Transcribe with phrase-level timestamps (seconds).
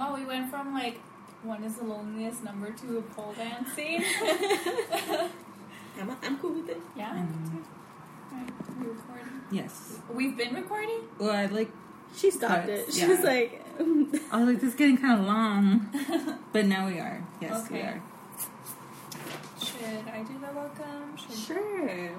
[0.00, 0.98] Wow, we went from like
[1.42, 4.02] one is the loneliest number to a pole dancing.
[6.00, 6.80] I'm, I'm cool with it.
[6.96, 7.10] yeah.
[7.16, 7.62] Mm.
[8.32, 9.40] Right, we recording.
[9.52, 9.98] Yes.
[10.10, 11.00] We've been recording.
[11.18, 11.70] Well, I like.
[12.16, 12.94] She stopped Cuts, it.
[12.94, 13.08] She yeah.
[13.08, 13.62] was like,
[14.32, 15.90] I was like, this is getting kind of long.
[16.52, 17.22] but now we are.
[17.42, 17.86] Yes, we Okay.
[17.86, 18.02] are.
[19.62, 21.14] Should I do the welcome?
[21.18, 22.10] Should sure.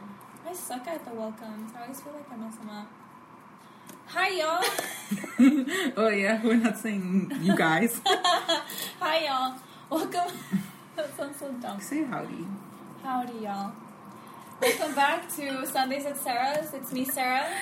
[0.48, 1.72] I suck at the welcomes.
[1.76, 2.92] I always feel like I mess them up.
[4.14, 4.62] Hi y'all.
[5.96, 8.02] oh yeah, we're not saying you guys.
[8.06, 9.56] Hi y'all.
[9.90, 10.38] Welcome.
[10.98, 11.80] that sounds so dumb.
[11.80, 12.46] Say howdy.
[13.04, 13.72] Howdy y'all.
[14.62, 16.74] Welcome back to Sundays at Sarah's.
[16.74, 17.56] It's me, Sarah,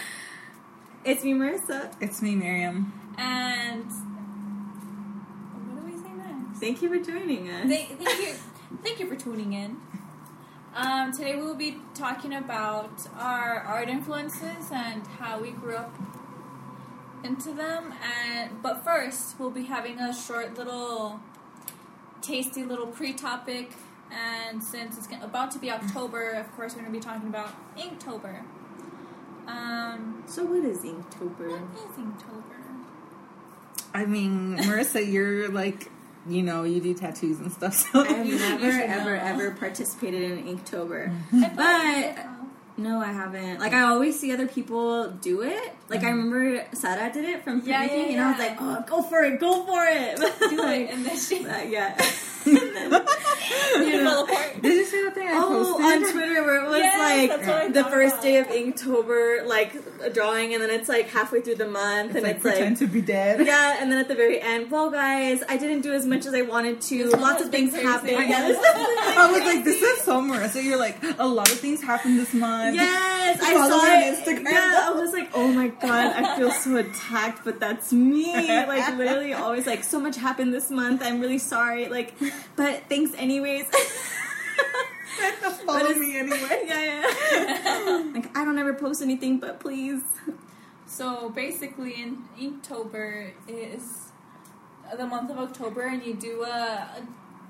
[1.05, 1.93] It's me, Marissa.
[2.01, 2.93] It's me, Miriam.
[3.19, 3.85] and
[5.67, 6.59] what do we say next?
[6.59, 7.69] Thank you for joining us.
[7.69, 8.33] Thank, thank you,
[8.83, 9.77] thank you for tuning in.
[10.75, 15.93] Um, today we will be talking about our art influences and how we grew up
[17.23, 17.93] into them.
[18.25, 21.19] And but first, we'll be having a short little,
[22.21, 23.71] tasty little pre-topic.
[24.11, 27.29] And since it's g- about to be October, of course, we're going to be talking
[27.29, 28.41] about Inktober.
[29.47, 31.49] Um, so what is Inktober?
[31.49, 32.43] what is Inktober?
[33.93, 35.91] I mean, Marissa, you're like,
[36.27, 37.73] you know, you do tattoos and stuff.
[37.75, 39.23] So I've You- you never, ever, know.
[39.23, 41.13] ever participated in Inktober.
[41.55, 42.25] But-
[42.79, 43.59] No, I haven't.
[43.59, 43.89] Like I mm.
[43.89, 45.73] always see other people do it.
[45.89, 46.23] Like I mm.
[46.23, 49.21] remember Sarah did it from Yeah, Pretty yeah, and I was like, "Oh, go for
[49.23, 50.17] it, go for it!"
[50.49, 51.97] do it, and then she But, yeah.
[52.45, 54.61] You fell apart.
[54.61, 55.85] Did you see that thing I oh, posted?
[55.85, 58.23] on Twitter where it was Yes, that's what I like the first about.
[58.23, 62.15] day of Inktober, like a drawing, and then it's like halfway through the month, It's
[62.17, 62.79] and like it's pretend like.
[62.79, 63.45] to be dead.
[63.49, 66.33] Yeah, and then at the very end, well, guys, I didn't do as much as
[66.33, 67.09] I wanted to.
[67.11, 68.11] One Lots of things happened.
[68.17, 72.33] I was like, this is summer, so You're like, a lot of things happened this
[72.33, 72.75] month.
[72.75, 74.19] Yes, I saw it.
[74.19, 74.51] Instagram.
[74.51, 78.33] Yeah, I was like, oh my god, I feel so attacked, but that's me.
[78.69, 81.01] Like literally, always like, so much happened this month.
[81.03, 81.87] I'm really sorry.
[81.89, 82.13] Like,
[82.55, 83.65] but thanks anyways.
[85.65, 86.63] Follow me anyway.
[86.65, 87.01] yeah,
[87.35, 88.11] yeah.
[88.13, 90.01] like I don't ever post anything, but please.
[90.87, 94.11] So basically, in Inktober is
[94.97, 96.89] the month of October, and you do a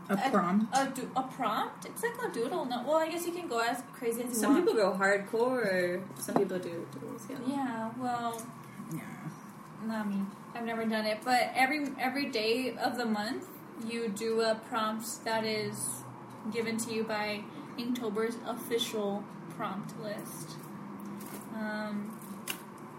[0.10, 0.76] A prompt.
[0.78, 1.86] a, do, a prompt.
[1.86, 2.66] It's like a doodle.
[2.66, 4.66] No, well, I guess you can go as crazy as you Some want.
[4.68, 6.02] people go hardcore.
[6.20, 7.28] Some people do doodles.
[7.30, 7.38] Yeah.
[7.48, 8.42] Yeah, well,
[8.94, 9.02] yeah.
[9.86, 10.22] not me.
[10.56, 13.46] I've never done it, but every every day of the month,
[13.88, 16.04] you do a prompt that is
[16.52, 17.42] given to you by
[17.78, 19.24] Inktober's official
[19.56, 20.56] prompt list.
[21.56, 22.16] Um,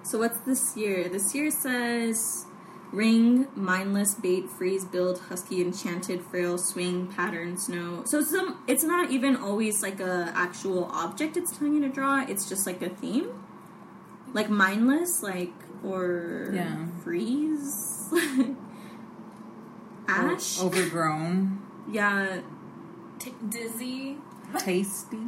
[0.03, 1.09] So what's this year?
[1.09, 2.47] This year says
[2.93, 8.03] ring, mindless, bait, freeze, build, husky, enchanted, frail, swing, pattern, snow.
[8.05, 12.25] So some it's not even always like a actual object it's telling you to draw,
[12.29, 13.29] it's just like a theme.
[14.33, 15.53] Like mindless, like
[15.85, 16.87] or Yeah.
[17.05, 18.09] freeze.
[20.11, 20.61] Ash.
[20.61, 21.61] O- overgrown.
[21.91, 22.41] Yeah.
[23.19, 24.17] t- dizzy.
[24.59, 25.19] Tasty.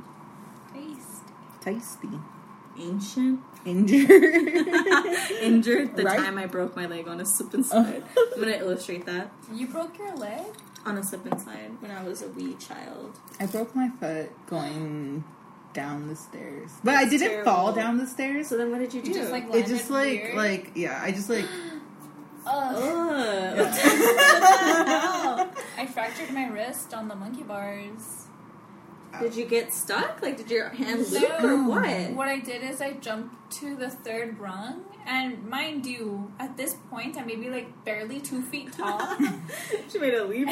[0.73, 1.23] Taste.
[1.61, 2.09] Tasty.
[2.79, 3.41] Ancient.
[3.65, 4.11] Injured.
[5.43, 6.19] Injured the Right?
[6.19, 8.03] time I broke my leg on a slip and slide.
[8.35, 9.31] I'm gonna illustrate that.
[9.53, 10.43] You broke your leg?
[10.85, 13.17] On a slip and slide when I was a wee child.
[13.39, 15.23] I broke my foot going
[15.75, 18.49] down the stairs, but I didn't fall down the stairs.
[18.49, 19.11] So then what did you do?
[19.11, 20.35] You just like it just like weird?
[20.37, 20.99] like yeah.
[21.01, 21.45] I just like
[22.47, 23.59] Ugh.
[23.59, 25.49] Ugh.
[25.79, 28.27] I fractured my wrist on the monkey bars.
[29.21, 30.23] Did you get stuck?
[30.23, 31.21] Like, did your hand No.
[31.21, 32.11] loop or what?
[32.13, 36.75] What I did is I jumped to the third rung, and mind you, at this
[36.91, 39.17] point I'm maybe like barely two feet tall,
[39.93, 40.49] she made a leap.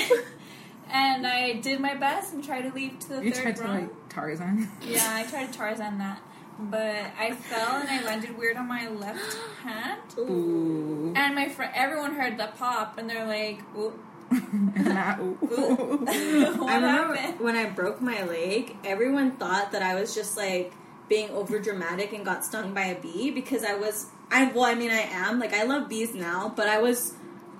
[0.90, 3.62] and I did my best and tried to leap to the you third tried to
[3.62, 3.80] rung.
[3.80, 4.68] like Tarzan.
[4.82, 6.20] Yeah, I tried to Tarzan that,
[6.58, 11.09] but I fell and I landed weird on my left hand, Ooh.
[11.30, 13.92] And my friend, everyone heard the pop, and they're like, "Ooh,
[14.32, 15.36] I- ooh.
[15.40, 16.08] what
[16.68, 20.72] I remember happened?" when I broke my leg, everyone thought that I was just like
[21.08, 24.74] being over dramatic and got stung by a bee because I was I well I
[24.74, 27.14] mean I am like I love bees now, but I was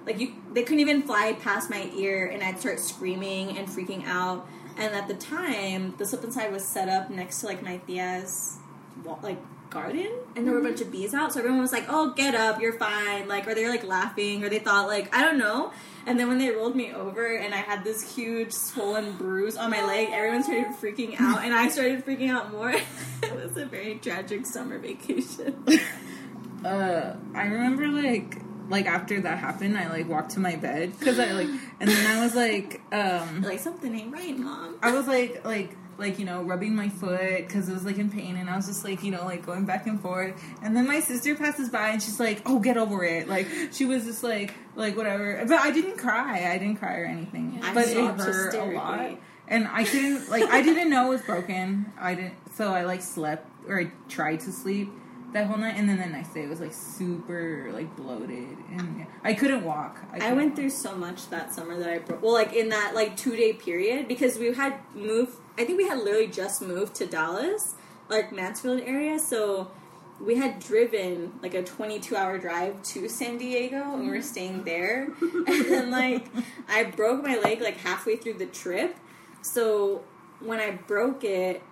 [0.06, 4.06] like you they couldn't even fly past my ear and I'd start screaming and freaking
[4.06, 4.46] out.
[4.78, 7.78] And at the time, the slip and slide was set up next to like my
[7.78, 8.56] tia's
[9.04, 9.38] wa- like
[9.70, 11.32] garden, and there were a bunch of bees out.
[11.32, 14.44] So everyone was like, "Oh, get up, you're fine." Like, or they were like laughing,
[14.44, 15.72] or they thought like I don't know.
[16.06, 19.70] And then when they rolled me over and I had this huge swollen bruise on
[19.70, 22.70] my leg, everyone started freaking out, and I started freaking out more.
[23.22, 25.64] it was a very tragic summer vacation.
[26.64, 28.36] uh, I remember like
[28.70, 31.48] like after that happened, I like walked to my bed because I like,
[31.80, 34.78] and then I was like, um, like something ain't right, mom.
[34.82, 38.10] I was like like like you know rubbing my foot because it was like in
[38.10, 40.86] pain, and I was just like you know like going back and forth, and then
[40.86, 44.22] my sister passes by and she's like, oh get over it, like she was just
[44.22, 45.44] like like whatever.
[45.46, 46.50] But I didn't cry.
[46.50, 47.60] I didn't cry or anything.
[47.62, 47.74] Yeah.
[47.74, 49.18] But I it hurt a lot.
[49.46, 51.92] And I couldn't like I didn't know it was broken.
[51.98, 54.88] I didn't so I like slept or I tried to sleep
[55.32, 59.06] that whole night and then the next day it was like super like bloated and
[59.22, 59.98] I couldn't walk.
[60.12, 60.56] I couldn't went walk.
[60.56, 62.22] through so much that summer that I broke.
[62.22, 65.36] Well, like in that like two day period because we had moved.
[65.60, 67.74] I think we had literally just moved to Dallas,
[68.08, 69.18] like Mansfield area.
[69.18, 69.70] So
[70.18, 74.64] we had driven like a 22 hour drive to San Diego and we were staying
[74.64, 75.08] there.
[75.20, 76.28] and then like
[76.66, 78.96] I broke my leg like halfway through the trip.
[79.42, 80.02] So
[80.40, 81.62] when I broke it,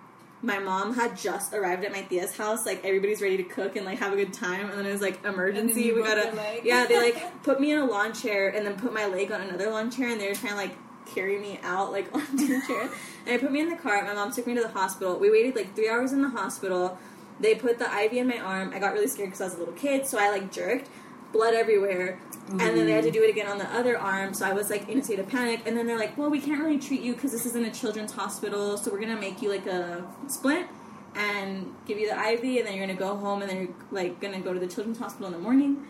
[0.43, 2.67] my mom had just arrived at my tia's house.
[2.67, 4.69] Like everybody's ready to cook and like have a good time.
[4.69, 5.93] And then it was like emergency.
[5.93, 6.85] We gotta yeah.
[6.85, 9.71] They like put me in a lawn chair and then put my leg on another
[9.71, 10.09] lawn chair.
[10.09, 10.75] And they were trying to like
[11.13, 12.81] carry me out like onto the chair.
[12.81, 12.91] And
[13.27, 14.03] they put me in the car.
[14.03, 15.17] My mom took me to the hospital.
[15.19, 16.97] We waited like three hours in the hospital.
[17.39, 18.71] They put the IV in my arm.
[18.73, 20.89] I got really scared because I was a little kid, so I like jerked,
[21.31, 22.19] blood everywhere.
[22.49, 24.71] And then they had to do it again on the other arm, so I was
[24.71, 25.61] like in a state of panic.
[25.65, 28.11] And then they're like, "Well, we can't really treat you because this isn't a children's
[28.11, 30.67] hospital, so we're gonna make you like a splint
[31.15, 34.19] and give you the IV, and then you're gonna go home, and then you're like
[34.19, 35.85] gonna go to the children's hospital in the morning."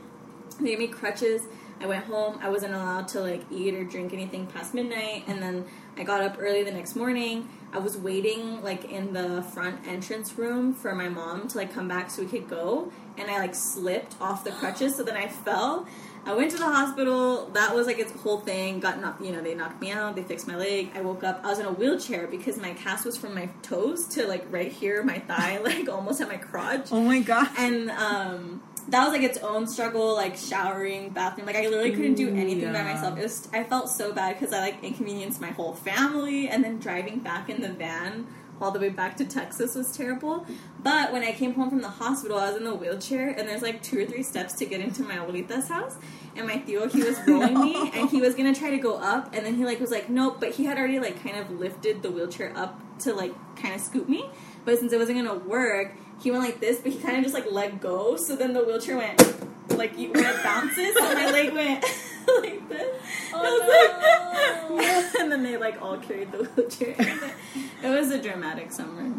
[0.59, 1.43] They gave me crutches.
[1.81, 2.39] I went home.
[2.41, 5.65] I wasn't allowed to like eat or drink anything past midnight, and then
[5.97, 7.47] I got up early the next morning.
[7.71, 11.87] I was waiting like in the front entrance room for my mom to like come
[11.87, 15.27] back so we could go, and I like slipped off the crutches, so then I
[15.27, 15.87] fell.
[16.25, 17.45] I went to the hospital.
[17.53, 18.81] That was like its whole thing.
[18.81, 20.17] Got knocked, you know, they knocked me out.
[20.17, 20.91] They fixed my leg.
[20.93, 21.39] I woke up.
[21.45, 24.71] I was in a wheelchair because my cast was from my toes to like right
[24.71, 27.47] here, my thigh, like almost at my crotch Oh my god.
[27.57, 31.47] and um, that was like its own struggle, like showering, bathroom.
[31.47, 33.17] Like I literally couldn't do anything by myself.
[33.17, 36.79] It was I felt so bad because I like inconvenienced my whole family, and then
[36.79, 38.27] driving back in the van
[38.61, 40.45] all the way back to Texas was terrible.
[40.81, 43.61] But when I came home from the hospital, I was in the wheelchair, and there's
[43.61, 45.97] like two or three steps to get into my abuelita's house.
[46.35, 49.33] And my tío, he was rolling me, and he was gonna try to go up,
[49.33, 50.37] and then he like was like, nope.
[50.39, 53.81] But he had already like kind of lifted the wheelchair up to like kind of
[53.81, 54.29] scoop me.
[54.65, 57.33] But since it wasn't gonna work, he went like this, but he kind of just
[57.33, 58.15] like let go.
[58.17, 61.83] So then the wheelchair went like you- when it bounces, so my leg went
[62.41, 63.01] like this.
[63.33, 66.95] Oh, I was like- and then they like all carried the wheelchair.
[67.83, 69.13] it was a dramatic summer.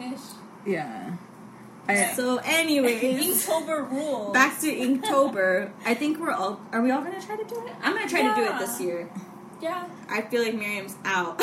[0.00, 0.18] Ish.
[0.66, 1.12] Yeah.
[1.86, 4.32] I, So, anyways, Inktober rule.
[4.32, 5.70] back to Inktober.
[5.84, 6.58] I think we're all.
[6.72, 7.72] Are we all gonna try to do it?
[7.82, 9.10] I'm gonna try to do it this year.
[9.60, 9.86] Yeah.
[10.08, 11.42] I feel like Miriam's out.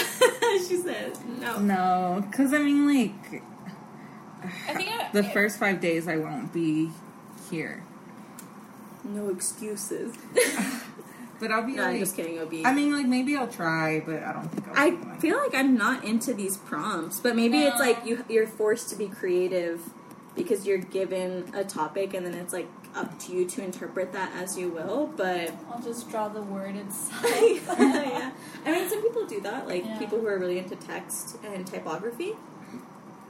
[0.67, 1.59] she says no.
[1.59, 3.43] no, because I mean, like,
[4.43, 6.91] I think I, the first five days I won't be
[7.49, 7.83] here.
[9.03, 10.15] No excuses.
[11.39, 12.35] But I'll be no, I'm just kidding.
[12.35, 12.63] It'll be.
[12.63, 15.37] I mean, like, maybe I'll try, but I don't think I'll I be like, feel
[15.39, 19.07] like I'm not into these prompts, but maybe it's like you you're forced to be
[19.07, 19.81] creative
[20.35, 24.31] because you're given a topic and then it's like up to you to interpret that
[24.35, 25.07] as you will.
[25.17, 27.23] But I'll just draw the word itself.
[27.25, 28.31] yeah,
[28.63, 29.97] I mean, some people do that, like Yeah.
[29.97, 32.33] people who are really into text and typography.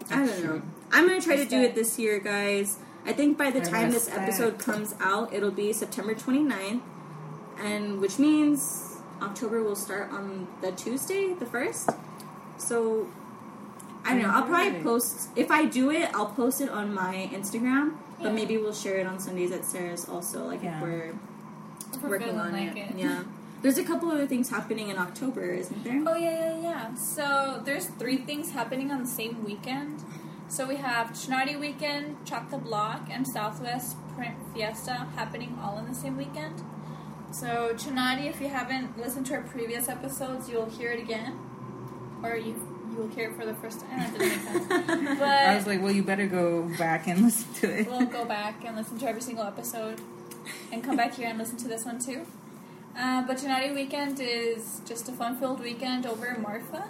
[0.10, 0.42] I don't know.
[0.42, 0.62] true.
[0.92, 2.78] I'm gonna try to do it this year, guys.
[3.06, 4.22] I think by the I time this respect.
[4.24, 6.82] episode comes out, it'll be September 29th,
[7.60, 11.90] and which means October will start on the Tuesday, the first.
[12.58, 13.08] So
[14.06, 14.30] I don't know.
[14.32, 16.10] I'll probably post if I do it.
[16.14, 18.32] I'll post it on my Instagram, but Yeah.
[18.34, 20.46] maybe we'll share it on Sundays at Sarah's also.
[20.46, 20.78] Like Yeah.
[20.78, 21.14] if we're
[21.94, 22.96] If we're working on like it.
[22.98, 23.24] Yeah.
[23.62, 26.04] There's a couple other things happening in October, isn't there?
[26.08, 26.96] Oh yeah, yeah, yeah.
[26.96, 30.04] So there's three things happening on the same weekend.
[30.48, 35.88] So we have Chinati Weekend, Chalk the Block, and Southwest Print Fiesta happening all in
[35.88, 36.62] the same weekend.
[37.32, 41.40] So Chinati, if you haven't listened to our previous episodes, you'll hear it again,
[42.24, 42.56] or you
[42.94, 44.00] you'll hear it for the first time.
[44.00, 44.68] That didn't make sense.
[45.20, 47.88] But I was like, well, you better go back and listen to it.
[47.88, 50.02] we'll go back and listen to every single episode
[50.74, 52.26] and come back here and listen to this one too.
[52.98, 56.90] Uh, but Chinati Weekend is just a fun-filled weekend over in Marfa.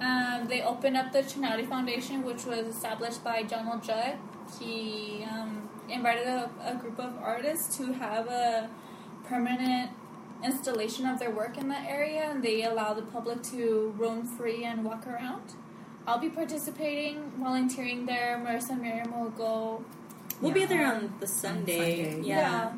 [0.00, 4.16] Um, they opened up the Chinati Foundation, which was established by Donald Judd.
[4.58, 8.70] He um, invited a, a group of artists to have a
[9.24, 9.90] permanent
[10.42, 14.64] installation of their work in that area, and they allow the public to roam free
[14.64, 15.54] and walk around.
[16.06, 18.42] I'll be participating, volunteering there.
[18.42, 19.84] Marissa and Miriam will go
[20.40, 22.12] We'll be there on the Sunday.
[22.12, 22.28] Sunday.
[22.28, 22.72] Yeah.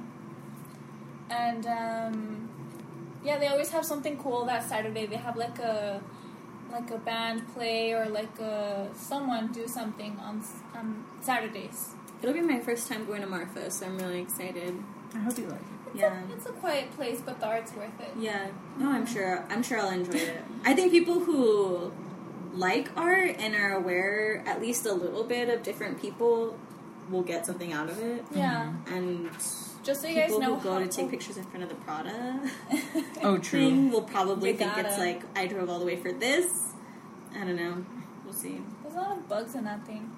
[1.31, 2.49] And um,
[3.25, 5.07] yeah, they always have something cool that Saturday.
[5.07, 6.03] They have like a
[6.73, 11.95] like a band play or like a someone do something on s- on Saturdays.
[12.23, 14.75] It'll be my first time going to Marfa, so I'm really excited.
[15.15, 15.67] I hope you like it.
[15.93, 16.21] It's Yeah.
[16.29, 18.13] a, it's a quiet place, but the art's worth it.
[18.19, 18.49] Yeah.
[18.79, 19.45] No, I'm sure.
[19.51, 20.43] I'm sure I'll enjoy it.
[20.65, 21.93] I think people who
[22.55, 26.59] like art and are aware at least a little bit of different people
[27.11, 28.25] will get something out of it.
[28.33, 29.31] Yeah, And
[29.91, 31.63] just Just so you guys People know who go how- to take pictures in front
[31.65, 32.41] of the Prada
[33.23, 33.59] Oh, true.
[33.61, 35.01] thing will probably They think it's gotta.
[35.01, 36.73] like I drove all the way for this.
[37.35, 37.85] I don't know.
[38.25, 38.61] We'll see.
[38.83, 40.11] There's a lot of bugs in that thing.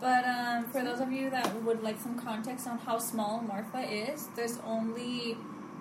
[0.00, 3.80] But um, for those of you that would like some context on how small Marfa
[3.80, 5.32] is, there's only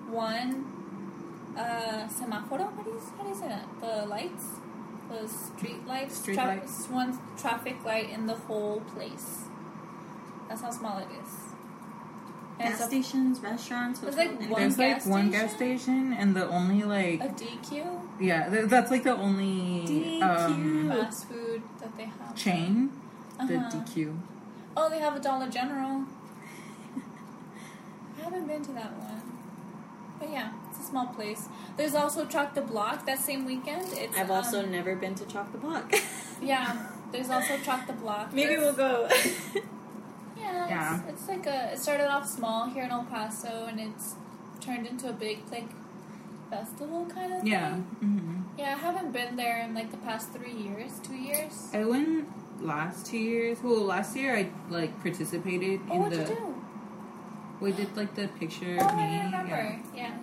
[0.09, 0.65] one
[1.57, 2.65] uh, semáforo.
[2.75, 3.65] What do you how do you say that?
[3.79, 4.43] The lights,
[5.09, 6.87] the street lights, Street Tra- lights.
[6.87, 9.43] One traffic light in the whole place.
[10.49, 11.46] That's how small it is.
[12.59, 15.77] And Gas it's stations, restaurants, It's hotels, like one There's like gas one gas station?
[15.79, 20.89] station, and the only like a DQ yeah, th- that's like the only um, DQ.
[20.89, 22.35] fast food that they have.
[22.35, 22.91] chain.
[23.47, 23.69] The Uh-huh.
[23.81, 24.17] DQ.
[24.75, 26.05] Oh, they have a Dollar General.
[28.19, 29.21] I haven't been to that one.
[30.19, 31.47] But yeah, it's a small place.
[31.77, 33.87] There's also Chalk the Block that same weekend.
[33.93, 35.93] It's, I've also um, never been to Chalk the Block.
[36.41, 36.87] yeah.
[37.11, 38.33] There's also Chalk the Block.
[38.33, 39.07] Maybe It's- we'll go.
[40.47, 41.01] Yeah, Yeah.
[41.09, 41.73] It's, it's like a.
[41.73, 44.15] It started off small here in El Paso, and it's
[44.65, 45.69] turned into a big like
[46.49, 47.71] festival kind of Yeah.
[47.71, 47.83] thing.
[47.99, 51.53] hmm Yeah, I haven't been there in like the past three years, two years.
[51.73, 52.27] I went
[52.61, 53.57] last two years.
[53.63, 56.17] Well, last year I like participated Oh, in the.
[56.19, 56.53] you do?
[57.59, 58.77] We did like the picture.
[58.79, 59.03] Oh, of me.
[59.03, 59.55] I remember.
[59.55, 59.79] Yeah.
[59.95, 60.17] Yeah.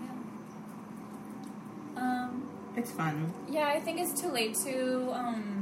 [1.97, 2.02] yeah.
[2.02, 2.31] Um.
[2.76, 3.33] It's fun.
[3.49, 4.76] Yeah, I think it's too late to
[5.12, 5.54] um,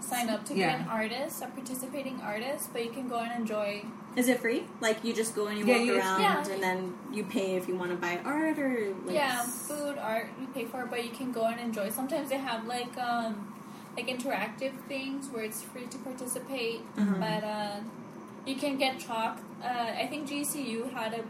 [0.00, 0.76] sign up to be Yeah.
[0.82, 3.84] an artist, a participating artist, but you can go and enjoy.
[4.14, 4.64] Is it free?
[4.80, 6.48] Like you just go and you Yeah, walk you- around Yeah.
[6.54, 10.28] and then you pay if you want to buy art or like yeah, food, art,
[10.40, 11.90] you pay for it, but you can go and enjoy.
[11.90, 13.52] Sometimes they have like um,
[13.96, 17.14] like interactive things where it's free to participate, Uh-huh.
[17.18, 17.76] but uh,
[18.46, 19.38] you can get chalk.
[19.62, 21.22] Uh, I think GCU had a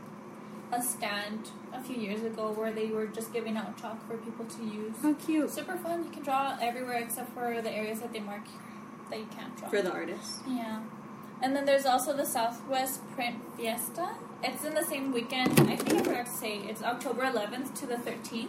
[0.77, 4.45] a stand a few years ago where they were just giving out chalk for people
[4.45, 4.95] to use.
[5.03, 6.05] How cute Super fun.
[6.05, 8.43] You can draw everywhere except for the areas that they mark
[9.11, 9.69] that you can't draw.
[9.69, 10.41] for the artist.
[10.49, 10.81] Yeah.
[11.43, 14.11] And then there's also the Southwest Print Fiesta.
[14.43, 15.59] It's in the same weekend.
[15.61, 18.49] I think I forgot to say it's October 11th to the 13th.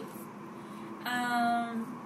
[1.04, 1.98] Um,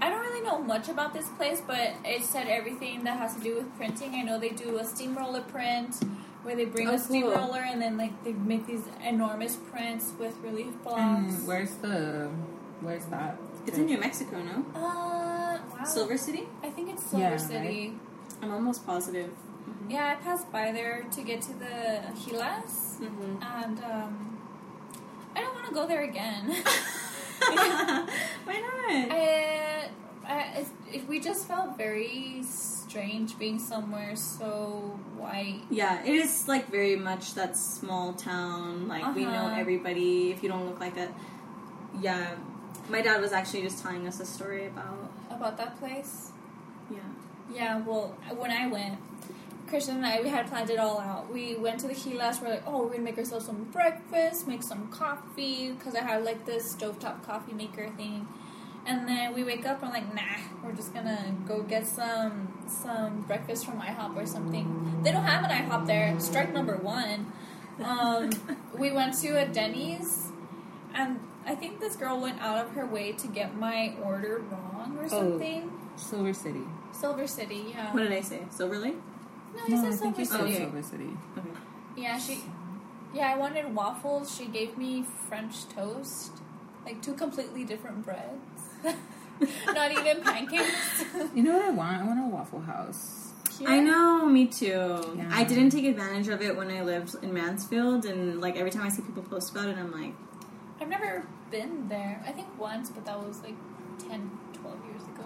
[0.00, 3.40] I don't really know much about this place, but it said everything that has to
[3.40, 4.14] do with printing.
[4.14, 5.96] I know they do a steamroller print
[6.42, 7.04] where they bring Oh, a cool.
[7.06, 11.00] steamroller and then like they make these enormous prints with relief blocks.
[11.00, 12.28] And where's the?
[12.80, 13.36] Where's that?
[13.66, 14.64] It's in New Mexico, no?
[14.74, 15.84] uh, wow.
[15.84, 16.48] Silver City.
[16.64, 17.94] I think it's Silver Yeah, City.
[18.42, 19.30] I'm almost positive.
[19.88, 23.42] Yeah, I passed by there to get to the Gilas, Mm-hmm.
[23.42, 24.38] and um,
[25.36, 26.50] I don't want to go there again.
[27.42, 29.12] Why not?
[29.12, 29.88] I,
[30.26, 32.42] I, it, it, we just felt very
[32.96, 35.62] strange being somewhere so white.
[35.70, 38.86] Yeah, it is like very much that small town.
[38.86, 39.60] Like we know Uh-huh.
[39.64, 40.30] everybody.
[40.30, 41.10] If you don't look like that,
[42.00, 42.34] yeah.
[42.90, 46.32] My dad was actually just telling us a story about About that place.
[46.90, 46.98] yeah.
[47.58, 48.06] Yeah, well,
[48.42, 48.94] when I went,
[49.68, 51.32] Christian and I, we had planned it all out.
[51.32, 52.40] We went to the Gilas.
[52.42, 56.24] We're like, oh, we're gonna make ourselves some breakfast, make some coffee, because I had
[56.30, 58.28] like this stovetop coffee maker thing.
[58.84, 60.22] And then we wake up and we're like, nah,
[60.64, 65.00] we're just gonna go get some some breakfast from IHOP or something.
[65.04, 66.18] They don't have an IHOP there.
[66.18, 67.32] Strike number one.
[67.82, 68.30] Um,
[68.78, 70.28] we went to a Denny's,
[70.94, 74.96] and I think this girl went out of her way to get my order wrong
[74.98, 75.70] or something.
[75.96, 76.62] Silver City.
[76.92, 77.92] Silver City, yeah.
[77.92, 78.42] What did I say?
[78.50, 78.96] Silver Lake?
[79.56, 80.42] No, you No, said I think Silver you City.
[80.42, 80.58] said yeah.
[80.58, 81.10] Silver City.
[81.38, 81.48] Okay.
[81.96, 82.44] Yeah, she.
[83.14, 84.34] Yeah, I wanted waffles.
[84.34, 86.32] She gave me French toast,
[86.84, 88.51] like two completely different breads.
[89.66, 91.04] Not even pancakes.
[91.34, 92.02] You know what I want?
[92.02, 93.32] I want a Waffle House.
[93.66, 94.66] I know, me too.
[95.16, 95.28] Yeah.
[95.30, 98.82] I didn't take advantage of it when I lived in Mansfield, and like every time
[98.82, 100.14] I see people post about it, I'm like,
[100.80, 102.22] I've never been there.
[102.26, 103.54] I think once, but that was like
[104.08, 105.24] 10, 12 years ago.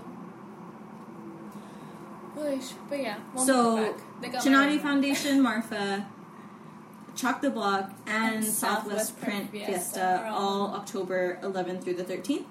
[2.36, 3.18] Wish, but yeah.
[3.34, 4.20] we'll so move back.
[4.20, 4.82] They got my Chinati.
[4.82, 6.06] Foundation, Marfa,
[7.14, 11.84] Chalk the Block, and, And Southwest, Southwest Print Print Fiesta, Fiesta all all- October 11th
[11.84, 12.44] through the 13th.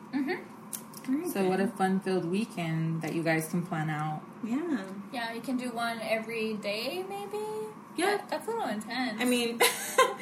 [1.07, 1.31] Mhm.
[1.31, 4.21] So what a fun-filled weekend that you guys can plan out.
[4.43, 4.81] Yeah.
[5.13, 7.43] Yeah, you can do one every day, maybe.
[7.95, 8.17] Yeah.
[8.17, 9.21] That- that's a little intense.
[9.21, 9.59] I mean,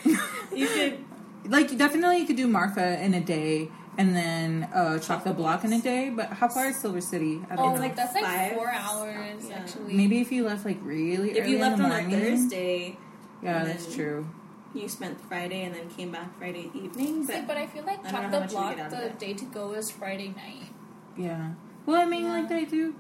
[0.54, 1.06] you could.
[1.46, 5.66] Like definitely you could do Marfa in a day and then uh, Chalk the Block
[5.66, 6.10] in a day.
[6.10, 7.42] But how far is Silver City?
[7.50, 7.82] I don't oh, know.
[7.82, 8.54] like that's like Five?
[8.54, 9.56] four hours Yeah.
[9.58, 9.94] actually.
[9.94, 12.10] Maybe if you left like really If early you in left the on a.
[12.10, 12.98] Thursday,
[13.42, 14.26] Yeah, that's true.
[14.74, 17.26] you spent Friday and then came back Friday evening.
[17.28, 18.94] See, But but I feel like I don't know Chalk how the Block, get out
[18.94, 20.72] of the day to go is Friday night.
[21.18, 21.52] Yeah.
[21.86, 22.32] Well, I mean, Yeah.
[22.34, 22.96] like they do,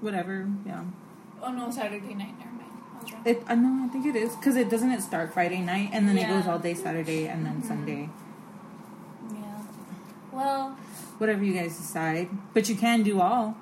[0.00, 0.48] whatever.
[0.66, 0.84] Yeah.
[1.42, 2.38] Oh no, Saturday night.
[2.38, 3.22] Never mind.
[3.26, 3.28] I.
[3.30, 3.42] It.
[3.48, 3.84] I know.
[3.84, 6.46] I think it is because it doesn't it start Friday night and then it goes
[6.46, 7.66] all day Saturday and then Mhm.
[7.68, 8.08] Sunday.
[9.32, 9.62] yeah.
[10.32, 10.76] Well,
[11.18, 13.56] Whatever you guys decide, but you can do all.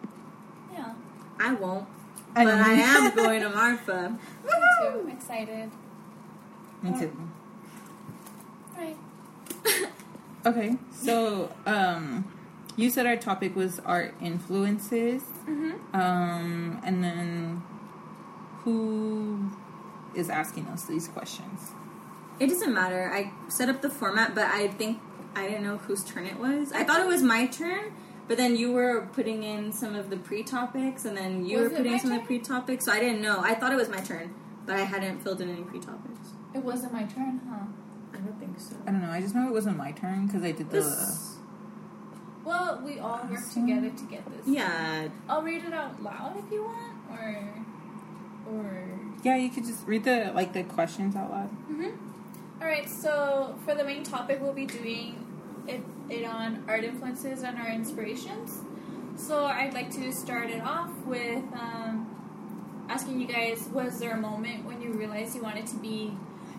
[0.73, 0.93] yeah.
[1.41, 1.87] I won't.
[2.35, 2.63] I but know.
[2.67, 4.11] I am going to Marfa.
[4.45, 5.01] Me too.
[5.01, 5.71] I'm excited.
[6.83, 7.13] Me too.
[8.77, 8.97] Right.
[10.45, 12.25] Okay, so um,
[12.77, 15.97] you said our topic was art influences, Mm-hmm.
[15.99, 17.63] um, and then
[18.65, 19.51] who
[20.15, 21.71] is asking us these questions?
[22.41, 23.11] It doesn't matter.
[23.13, 24.99] I set up the format, but I think
[25.35, 26.73] I didn't know whose turn it was.
[26.73, 27.93] I thought it was my turn,
[28.29, 31.77] but then you were putting in some of the pre-topics, and then you Was were
[31.77, 32.85] putting in some of the pre-topics.
[32.85, 33.41] So I didn't know.
[33.41, 34.35] I thought it was my turn,
[34.67, 36.31] but I hadn't filled in any pre-topics.
[36.55, 37.67] It wasn't my turn, huh?
[38.13, 38.77] I don't think so.
[38.87, 39.11] I don't know.
[39.11, 40.81] I just know it wasn't my turn because I did the.
[40.81, 41.36] This,
[42.47, 44.47] Well, we all work together to get this.
[44.47, 47.55] yeah, I'll read it out loud if you want, or
[48.55, 49.01] or.
[49.25, 51.51] Yeah, you could just read the like the questions out loud.
[51.69, 52.63] Mm-hmm.
[52.63, 52.89] All right.
[52.89, 55.27] So for the main topic, we'll be doing
[55.67, 58.61] it, it on art influences and our inspirations.
[59.17, 64.21] So I'd like to start it off with um, asking you guys: Was there a
[64.21, 66.17] moment when you realized you wanted to be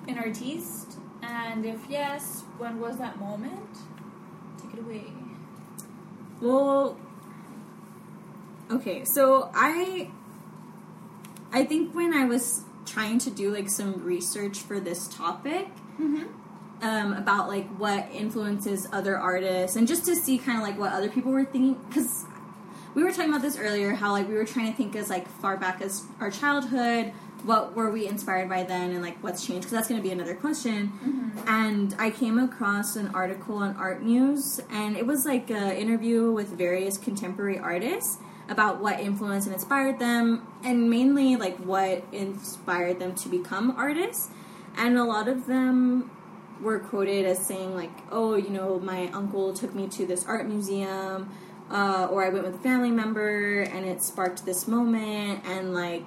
[0.09, 0.97] an artiste?
[1.23, 3.69] And if yes, when was that moment?
[4.61, 5.05] Take it away.
[6.41, 6.97] Well,
[8.71, 10.11] okay, so I
[11.51, 15.67] I think when I was trying to do like some research for this topic
[15.99, 16.25] Mm-hmm.
[16.85, 20.93] um, about like what influences other artists and just to see kind of like what
[20.93, 22.23] other people were thinking because
[22.93, 25.27] we were talking about this earlier how like we were trying to think as like
[25.27, 27.11] far back as our childhood
[27.43, 29.61] what were we inspired by then and like what's changed?
[29.61, 31.31] Because that's going to be another question.
[31.47, 36.31] And i came across an article on art news and it was like an interview
[36.31, 38.17] with various contemporary artists
[38.49, 44.29] about what influenced and inspired them and mainly like what inspired them to become artists.
[44.75, 46.11] And a lot of them
[46.61, 50.47] were quoted as saying like oh you know my uncle took me to this art
[50.47, 51.29] museum
[51.69, 56.03] uh, or i went with a family member and it sparked this moment and like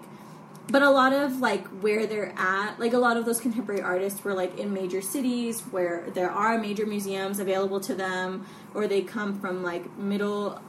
[0.70, 4.22] but a lot of like where they're at like a lot of those contemporary artists
[4.22, 9.02] were like in major cities where there are major museums available to them or they
[9.02, 10.60] come from like middle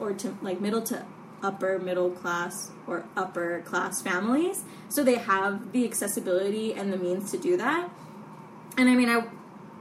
[0.00, 1.06] or to like middle to
[1.42, 4.64] upper middle class or upper class families.
[4.88, 7.90] So they have the accessibility and the means to do that.
[8.76, 9.24] And i mean i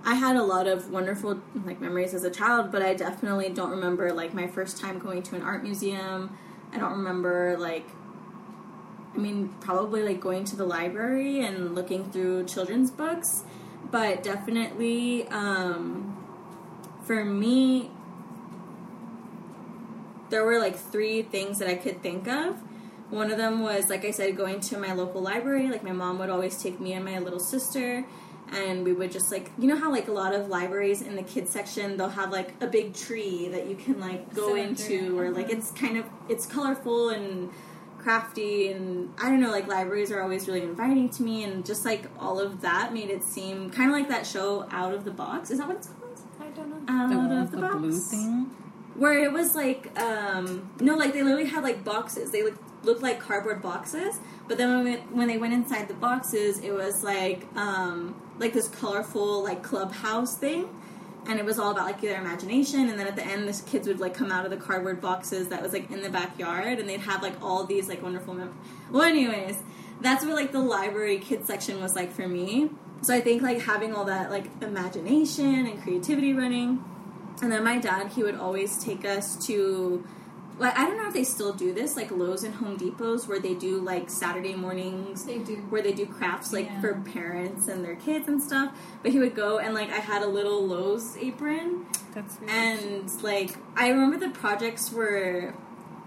[0.06, 3.72] i had a lot of wonderful like memories as a child but i definitely don't
[3.72, 6.38] remember like my first time going to an art museum.
[6.72, 7.88] I don't remember like
[9.14, 13.44] I mean, probably like going to the library and looking through children's books,
[13.92, 16.18] but definitely um,
[17.04, 17.92] for me,
[20.30, 22.58] there were like three things that I could think of.
[23.12, 25.70] One of them was, like I said, going to my local library.
[25.70, 28.04] Like, my mom would always take me and my little sister,
[28.52, 31.22] and we would just like, you know how like a lot of libraries in the
[31.22, 35.20] kids section, they'll have like a big tree that you can like go Sit into,
[35.20, 35.58] or like uh-huh.
[35.58, 37.52] it's kind of it's colorful and
[38.04, 41.86] crafty and I don't know, like libraries are always really inviting to me, and just
[41.86, 45.12] like all of that made it seem kind of like that show Out of the
[45.12, 45.50] Box.
[45.52, 46.20] Is that what it's called?
[46.42, 46.94] I don't know.
[46.94, 47.76] Out The one of the, the Box.
[47.76, 48.52] blue thing.
[48.96, 52.30] Where it was like, um, no, like they literally had like boxes.
[52.32, 55.96] They look, looked like cardboard boxes, but then when, we, when they went inside the
[55.96, 60.70] boxes, it was like, um, like this colorful like clubhouse thing.
[61.26, 63.88] And it was all about like their imagination, and then at the end, the kids
[63.88, 66.90] would like come out of the cardboard boxes that was like in the backyard, and
[66.90, 68.34] they'd have like all these like wonderful.
[68.34, 68.60] Mem-
[68.92, 69.58] well, anyways,
[70.02, 72.72] that's what like the library kids section was like for me.
[73.04, 76.84] So I think like having all that like imagination and creativity running,
[77.42, 80.06] and then my dad, he would always take us to,
[80.60, 83.40] like, I don't know if they still do this, like Lowe's and Home Depots, where
[83.40, 85.56] they do like Saturday mornings, They do.
[85.70, 86.82] where they do crafts like Yeah.
[86.82, 88.76] for parents and their kids and stuff.
[89.02, 92.52] But he would go and like I had a little Lowe's apron, That's weird.
[92.52, 95.54] and like I remember the projects were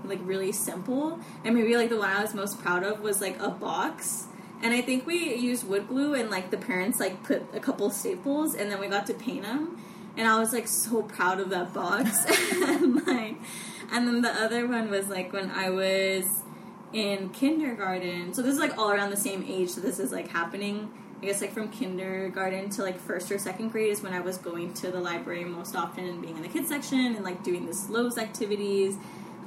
[0.04, 3.40] like really simple, and maybe like the one I was most proud of was like
[3.40, 4.26] a box.
[4.62, 7.90] And I think we used wood glue, and like the parents like put a couple
[7.90, 9.76] staples, and then we got to paint them.
[10.16, 12.24] And I was like so proud of that box.
[12.52, 13.36] and like,
[13.90, 16.42] and then the other one was like when I was
[16.92, 18.32] in kindergarten.
[18.32, 19.70] So this is like all around the same age.
[19.70, 20.90] So this is like happening.
[21.22, 24.38] I guess like from kindergarten to like first or second grade is when I was
[24.38, 27.66] going to the library most often and being in the kids section and like doing
[27.66, 28.96] the Lowe's activities.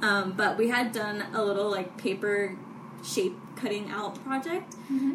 [0.02, 2.56] Um, but we had done a little like paper
[3.04, 4.74] shape cutting out project,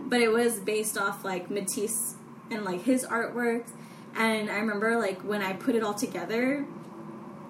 [0.10, 2.16] but it was based off like Matisse
[2.52, 3.66] and like his artwork.
[4.16, 6.66] And I remember like when I put it all together,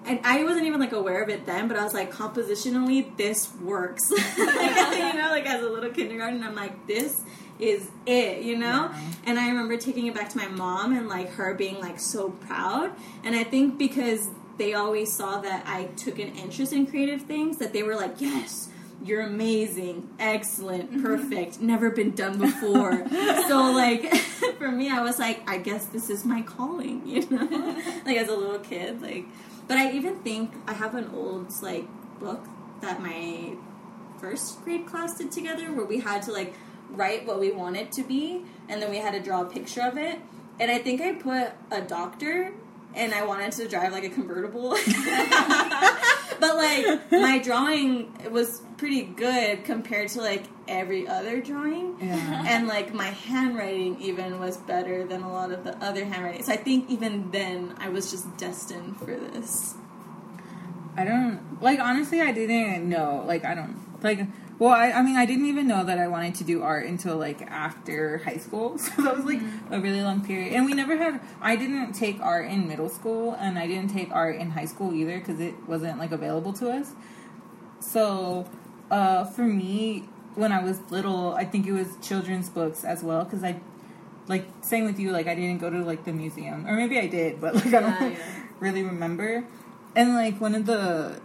[0.06, 3.52] and I wasn't even like aware of it then, but I was like, compositionally, this
[3.62, 4.10] works.
[4.10, 7.22] like, you know, like as a little kindergarten, I'm like, this
[7.58, 8.90] is it, you know?
[8.90, 9.00] Yeah.
[9.26, 12.30] And I remember taking it back to my mom and like her being like so
[12.30, 12.92] proud.
[13.24, 17.58] And I think because they always saw that I took an interest in creative things,
[17.58, 18.68] that they were like, yes,
[19.04, 21.02] you're amazing, excellent, mm-hmm.
[21.02, 23.08] perfect, never been done before.
[23.48, 24.14] so like
[24.58, 28.28] for me, I was like, I guess this is my calling, you know, like as
[28.28, 29.24] a little kid, like.
[29.68, 32.46] But I even think I have an old like book
[32.80, 33.54] that my
[34.20, 36.54] first grade class did together, where we had to like
[36.90, 39.98] write what we wanted to be, and then we had to draw a picture of
[39.98, 40.18] it.
[40.58, 42.52] And I think I put a doctor,
[42.94, 44.70] and I wanted to drive like a convertible.
[46.40, 51.96] but like my drawing was pretty good compared to like every other drawing.
[52.00, 52.44] Yeah.
[52.46, 56.42] And like my handwriting even was better than a lot of the other handwriting.
[56.42, 59.74] So I think even then I was just destined for this.
[60.96, 62.20] I don't like honestly.
[62.20, 63.24] I didn't know.
[63.26, 64.26] Like I don't like.
[64.58, 67.18] Well, I, I mean, I didn't even know that I wanted to do art until
[67.18, 68.78] like after high school.
[68.96, 69.74] So that was like mm-hmm.
[69.74, 70.54] a really long period.
[70.54, 71.20] And we never had.
[71.42, 74.94] I didn't take art in middle school, and I didn't take art in high school
[74.94, 76.92] either because it wasn't like available to us.
[77.80, 78.48] So,
[78.90, 83.24] uh, for me, when I was little, I think it was children's books as well
[83.24, 83.60] because I,
[84.28, 85.10] like, same with you.
[85.10, 87.80] Like, I didn't go to like the museum, or maybe I did, but like I
[87.80, 88.42] don't Yeah, yeah.
[88.60, 89.44] really remember.
[89.94, 91.20] And like one of the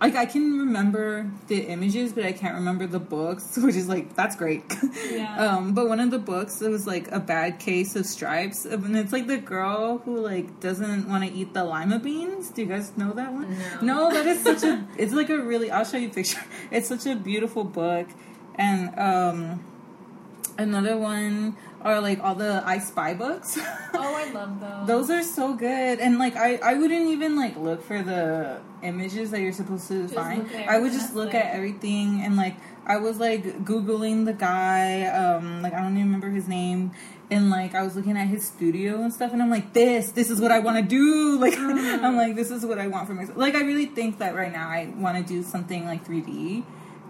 [0.00, 4.14] like I can remember the images, but I can't remember the books, which is like
[4.14, 4.62] that's great.
[5.10, 5.36] Yeah.
[5.56, 8.96] um, but one of the books it was like a bad case of stripes, and
[8.96, 12.50] it's like the girl who like doesn't want to eat the lima beans.
[12.50, 13.56] Do you guys know that one?
[13.80, 14.08] No.
[14.08, 14.86] No, that is such a.
[14.98, 15.70] It's like a really.
[15.70, 16.42] I'll show you a picture.
[16.70, 18.08] It's such a beautiful book,
[18.54, 19.64] and um,
[20.58, 21.56] another one
[21.86, 23.58] are like all the I Spy books.
[23.98, 24.86] Oh, I love those.
[24.86, 29.30] Those are so good, and like I, I wouldn't even like look for the images
[29.30, 30.46] that you're supposed to Just find.
[30.68, 35.62] I would just look at everything, and like I was like googling the guy, um,
[35.62, 36.90] like I don't even remember his name,
[37.30, 40.28] and like I was looking at his studio and stuff, and I'm like, this, this
[40.30, 41.38] is what I want to do.
[41.40, 42.02] Like Mm.
[42.04, 43.38] I'm like, this is what I want for myself.
[43.38, 46.64] Like I really think that right now I want to do something like 3D,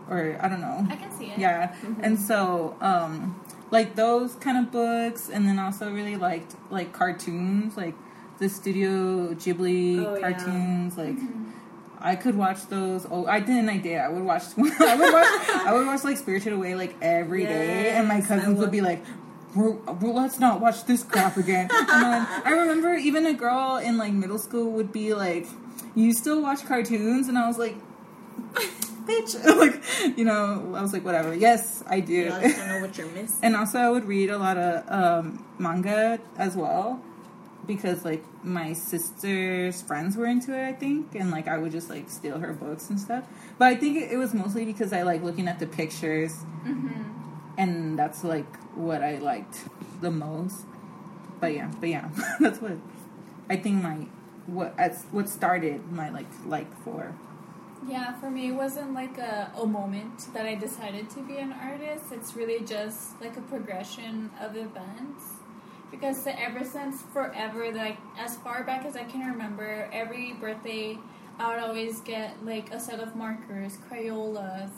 [0.08, 0.86] or I don't know.
[0.88, 1.38] I can see it.
[1.38, 1.74] Yeah.
[2.00, 7.76] And so, um, like those kind of books, and then also really liked like cartoons,
[7.76, 7.94] like
[8.38, 10.20] the Studio Ghibli Oh, yeah.
[10.20, 10.96] cartoons.
[10.96, 11.50] Like mm-hmm.
[11.98, 13.06] I could watch those.
[13.10, 13.68] Oh, I didn't.
[13.68, 13.98] I did.
[13.98, 14.42] I would watch.
[14.58, 15.50] I would watch.
[15.66, 18.70] I would watch like Spirited Away like every day, and my cousins would would.
[18.70, 19.04] be like.
[19.54, 21.70] Well, well, let's not watch this crap again.
[21.72, 25.46] and then I remember even a girl in like middle school would be like,
[25.94, 27.74] "You still watch cartoons?" And I was like,
[29.06, 29.32] bitch.
[29.62, 31.34] like, you know, I was like, whatever.
[31.34, 32.28] Yes, I do.
[32.28, 33.38] Don't know what you're missing.
[33.42, 37.00] and also, I would read a lot of um, manga as well
[37.66, 41.90] because, like, my sister's friends were into it, I think, and like I would just
[41.90, 43.24] like steal her books and stuff.
[43.58, 46.32] But I think it, it was mostly because I like looking at the pictures,
[46.64, 47.02] Mm-hmm.
[47.58, 49.68] and that's like what I liked
[50.00, 50.64] the most.
[51.40, 52.08] But yeah, but yeah,
[52.40, 52.76] that's what
[53.50, 54.06] I think my
[54.46, 57.14] what as what started my like like for.
[57.86, 61.52] Yeah, for me, it wasn't like a, a moment that I decided to be an
[61.52, 62.06] artist.
[62.10, 65.24] It's really just like a progression of events.
[65.90, 70.98] Because ever since forever, like as far back as I can remember, every birthday
[71.38, 74.70] I would always get like a set of markers, Crayolas.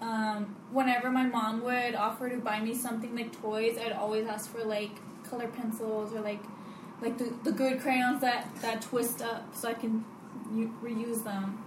[0.00, 4.50] Um, whenever my mom would offer to buy me something like toys, I'd always ask
[4.50, 4.90] for like
[5.28, 6.42] color pencils or like
[7.02, 10.04] like the, the good crayons that, that twist up so I can
[10.54, 11.58] u- reuse them.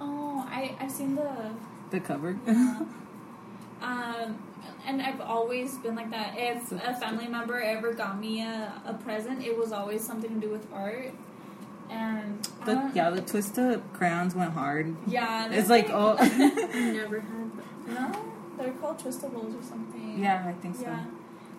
[0.00, 1.50] Oh, I I've seen the
[1.90, 2.36] The cover.
[3.82, 4.38] um,
[4.86, 6.34] and I've always been like that.
[6.36, 10.46] If a family member ever got me a, a present, it was always something to
[10.46, 11.12] do with art.
[11.90, 14.96] And The, yeah, the twist up crayons went hard.
[15.06, 16.14] yeah, It's like oh
[16.74, 17.88] never had that.
[17.88, 18.24] no,
[18.56, 20.18] they're called twistables or something.
[20.18, 20.82] yeah, I think so.
[20.82, 21.04] Yeah,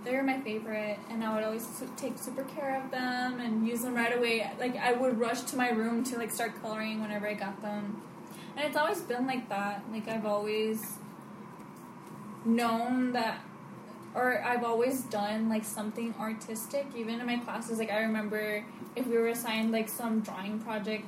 [0.04, 3.82] they were my favorite, and I would always take super care of them and use
[3.84, 4.50] them right away.
[4.60, 8.02] Like I would rush to my room to like start coloring whenever I got them,
[8.56, 9.84] and it's always been like that.
[9.92, 10.98] Like I've always
[12.46, 13.40] known that,
[14.14, 17.80] or I've always done like something artistic, even in my classes.
[17.80, 18.64] Like I remember
[18.96, 21.06] if we were assigned like some drawing project.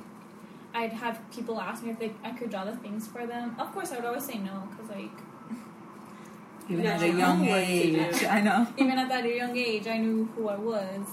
[0.74, 3.56] I'd have people ask me if they, I could draw the things for them.
[3.58, 5.10] Of course, I would always say no because like
[6.68, 8.24] Even at a young age.
[8.24, 8.66] I know.
[8.76, 11.06] even at that young age, I knew who I was.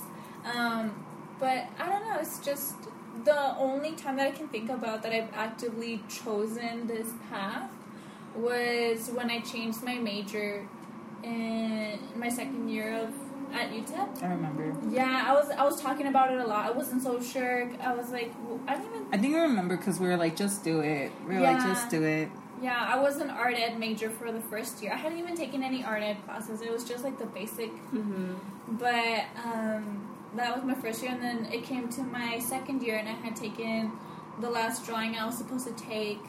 [0.53, 1.05] Um,
[1.39, 2.17] but I don't know.
[2.19, 2.75] It's just
[3.23, 7.69] the only time that I can think about that I've actively chosen this path
[8.35, 10.67] was when I changed my major
[11.23, 13.09] in my second year of
[13.53, 14.23] at UTEP.
[14.23, 14.75] I remember.
[14.89, 16.65] Yeah, I was I was talking about it a lot.
[16.65, 17.71] I wasn't so sure.
[17.81, 19.07] I was like, well, I don't even.
[19.11, 21.11] I think I remember because we were like, just do it.
[21.27, 22.29] We were like, just do it.
[22.61, 24.93] Yeah, I was an art ed major for the first year.
[24.93, 26.61] I hadn't even taken any art ed classes.
[26.61, 28.33] It was just like the basic Mm-hmm.
[28.77, 32.97] But um, that was my first year, and then it came to my second year,
[32.97, 33.91] and I had taken
[34.41, 36.19] the last drawing I was supposed to take.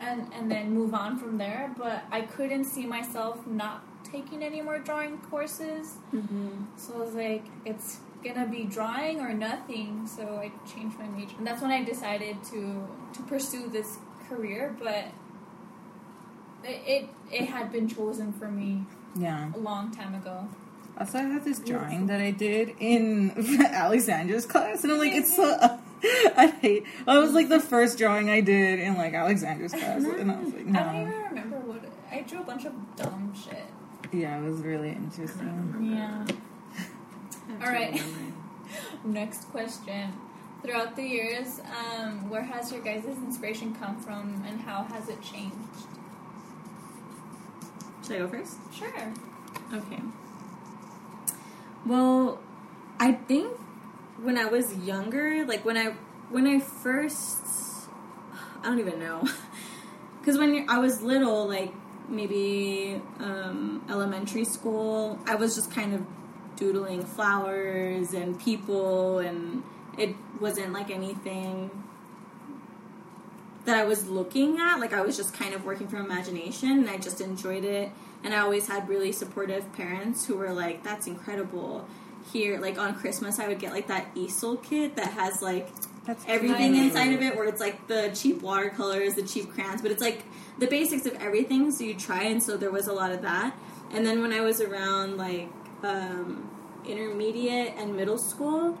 [0.00, 1.72] and and then move on from there.
[1.78, 3.76] But I couldn't see myself not
[4.12, 5.84] taking any more drawing courses.
[6.12, 6.50] Mm-hmm.
[6.76, 7.88] So I was like, it's
[8.24, 9.90] gonna be drawing or nothing.
[10.16, 12.60] So I changed my major, and that's when I decided to
[13.16, 13.90] to pursue this
[14.28, 14.74] career.
[14.82, 15.04] But
[16.64, 18.84] it it, it had been chosen for me
[19.16, 19.50] Yeah.
[19.54, 20.48] a long time ago.
[20.98, 25.34] Also, I have this drawing that I did in Alexandra's class, and I'm like, it's
[25.34, 25.80] so.
[26.36, 26.84] I hate.
[27.06, 30.52] I was like the first drawing I did in like Alexandra's class, and I was
[30.52, 30.78] like, no.
[30.78, 31.80] I don't even remember what
[32.12, 33.66] I drew a bunch of dumb shit.
[34.12, 35.90] Yeah, it was really interesting.
[35.96, 36.26] Yeah.
[37.60, 38.00] All right.
[39.04, 40.12] Next question.
[40.62, 45.20] Throughout the years, um, where has your guys' inspiration come from, and how has it
[45.22, 45.56] changed?
[48.04, 48.56] Should I go first?
[48.72, 49.12] Sure.
[49.72, 50.00] Okay.
[51.86, 52.38] Well,
[52.98, 53.58] I think
[54.22, 55.94] when I was younger, like when I
[56.30, 57.44] when I first,
[58.62, 59.28] I don't even know,
[60.20, 61.72] because when I was little, like
[62.08, 66.06] maybe um, elementary school, I was just kind of
[66.56, 69.62] doodling flowers and people, and
[69.98, 71.70] it wasn't like anything
[73.66, 74.78] that I was looking at.
[74.78, 77.90] Like I was just kind of working from imagination, and I just enjoyed it.
[78.24, 81.86] And I always had really supportive parents who were like, "That's incredible."
[82.32, 85.68] Here, like on Christmas, I would get like that easel kit that has like
[86.06, 89.90] That's everything inside of it, where it's like the cheap watercolors, the cheap crayons, but
[89.90, 90.24] it's like
[90.58, 91.70] the basics of everything.
[91.70, 93.54] So you try, and so there was a lot of that.
[93.92, 95.50] And then when I was around like
[95.82, 96.50] um,
[96.86, 98.78] intermediate and middle school,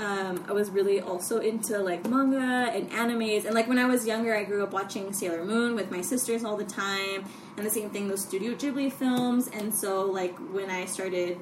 [0.00, 3.44] um, I was really also into like manga and animes.
[3.44, 6.42] And like when I was younger, I grew up watching Sailor Moon with my sisters
[6.42, 9.48] all the time, and the same thing those Studio Ghibli films.
[9.48, 11.38] And so like when I started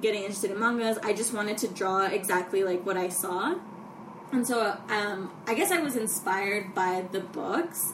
[0.00, 3.56] getting interested in mangas, I just wanted to draw exactly like what I saw.
[4.32, 7.92] And so um, I guess I was inspired by the books,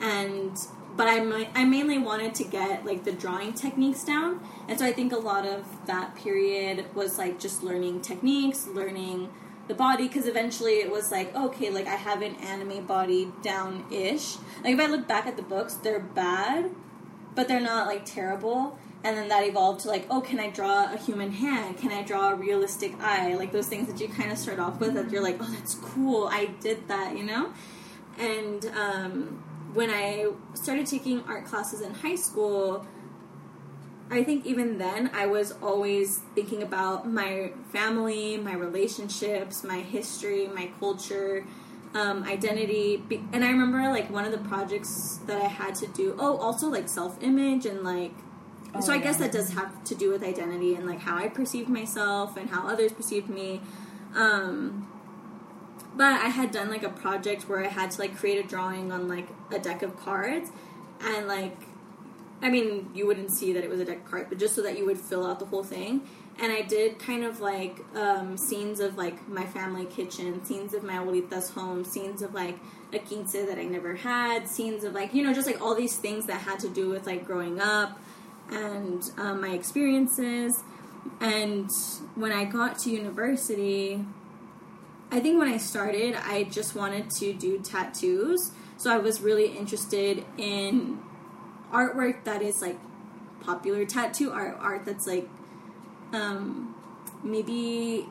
[0.00, 0.54] and
[0.96, 4.92] but I I mainly wanted to get like the drawing techniques down, and so I
[4.92, 9.30] think a lot of that period was like just learning techniques, learning
[9.68, 13.84] the body, because eventually it was like okay, like I have an anime body down
[13.90, 14.36] ish.
[14.62, 16.70] Like if I look back at the books, they're bad,
[17.34, 18.78] but they're not like terrible.
[19.04, 21.78] And then that evolved to like, oh, can I draw a human hand?
[21.78, 23.34] Can I draw a realistic eye?
[23.34, 25.74] Like those things that you kind of start off with that you're like, oh, that's
[25.74, 26.28] cool.
[26.32, 27.52] I did that, you know.
[28.18, 32.84] And um, when I started taking art classes in high school,
[34.10, 40.46] I think even then I was always thinking about my family, my relationships, my history,
[40.46, 41.44] my culture,
[41.94, 43.02] um, identity.
[43.32, 46.14] And I remember like one of the projects that I had to do.
[46.18, 48.12] Oh, also like self image and like.
[48.80, 51.28] so Oh, I guess that does have to do with identity and like how I
[51.28, 53.60] perceived myself and how others perceived me.
[54.14, 54.88] Um,
[55.96, 58.92] but I had done like a project where I had to like create a drawing
[58.92, 60.50] on like a deck of cards
[61.00, 61.56] and like
[62.42, 64.62] I mean, you wouldn't see that it was a deck of cards, but just so
[64.62, 66.02] that you would fill out the whole thing.
[66.38, 70.82] And I did kind of like um, scenes of like my family kitchen, scenes of
[70.82, 72.58] my abuelita's home, scenes of like
[72.92, 75.96] a quince that I never had, scenes of like, you know, just like all these
[75.96, 77.98] things that had to do with like growing up
[78.50, 80.62] and um, my experiences.
[81.20, 81.70] And
[82.16, 84.04] when I got to university,
[85.10, 88.52] I think when I started, I just wanted to do tattoos.
[88.76, 90.98] So I was really interested in
[91.76, 92.78] artwork that is like
[93.42, 95.28] popular tattoo art, art that's like
[96.12, 96.74] um,
[97.22, 98.08] maybe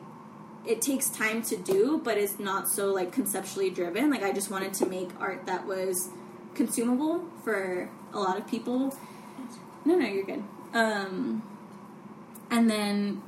[0.64, 4.10] it takes time to do, but it's not so like conceptually driven.
[4.10, 6.10] Like I just wanted to make art that was
[6.54, 8.96] consumable for a lot of people.
[9.84, 10.42] No, no, you're good.
[10.72, 11.42] Um,
[12.50, 13.22] and then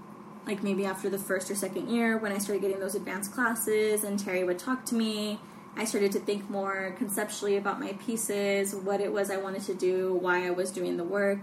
[0.46, 4.02] like maybe after the first or second year when I started getting those advanced classes
[4.02, 5.40] and Terry would talk to me,
[5.78, 9.74] I started to think more conceptually about my pieces, what it was I wanted to
[9.74, 11.38] do, why I was doing the work.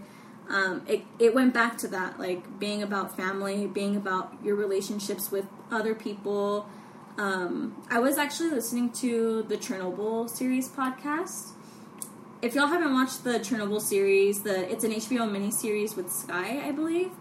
[0.50, 5.32] Um, it, it went back to that, like being about family, being about your relationships
[5.32, 6.68] with other people.
[7.18, 11.52] Um, I was actually listening to the Chernobyl series podcast.
[12.42, 16.74] If y'all haven't watched the Chernobyl series, the it's an HBO miniseries with Sky, I
[16.74, 17.12] believe.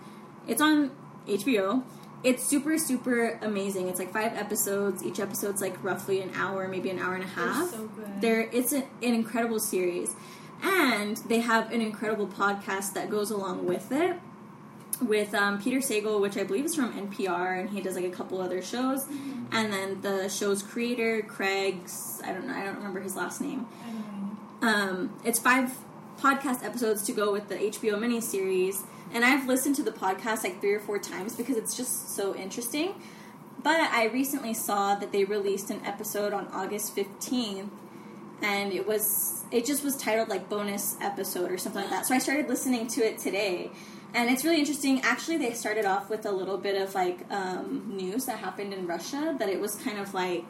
[0.48, 0.90] It's on
[1.29, 1.85] HBO.
[2.24, 3.88] It's super, super amazing.
[3.88, 5.04] It's like five episodes.
[5.04, 7.70] Each episode's like roughly an hour, maybe an hour and a half.
[7.70, 8.20] so good.
[8.20, 10.16] They're it's an, an incredible series,
[10.62, 14.16] and they have an incredible podcast that goes along with it
[15.02, 18.10] with um, Peter Sagal, which I believe is from NPR, and he does like a
[18.10, 19.06] couple other shows,
[19.52, 23.66] and then the show's creator Craig's I don't know I don't remember his last name.
[24.62, 25.76] Um, it's five
[26.18, 30.61] podcast episodes to go with the HBO miniseries, and I've listened to the podcast like
[30.61, 33.00] three or four times because it's just so interesting.
[33.62, 37.70] But I recently saw that they released an episode on August 15th,
[38.42, 42.07] and it was it just was titled like bonus episode or something like that.
[42.07, 43.70] So I started listening to it today,
[44.12, 45.00] and it's really interesting.
[45.03, 48.87] Actually, they started off with a little bit of like um, news that happened in
[48.87, 49.37] Russia.
[49.38, 50.44] That it was kind of like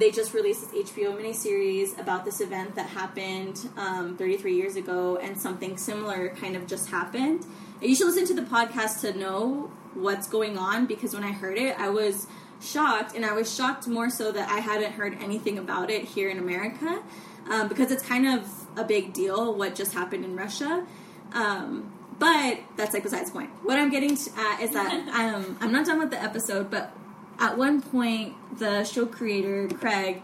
[0.00, 5.18] they just released this HBO miniseries about this event that happened um, 33 years ago,
[5.18, 7.44] and something similar kind of just happened.
[7.82, 11.58] You should listen to the podcast to know what's going on because when I heard
[11.58, 12.26] it, I was
[12.62, 16.30] shocked, and I was shocked more so that I hadn't heard anything about it here
[16.30, 17.02] in America
[17.50, 20.86] um, because it's kind of a big deal what just happened in Russia.
[21.32, 23.50] Um, but that's like besides the point.
[23.62, 26.94] What I'm getting to, at is that um, I'm not done with the episode, but
[27.40, 30.22] at one point, the show creator Craig,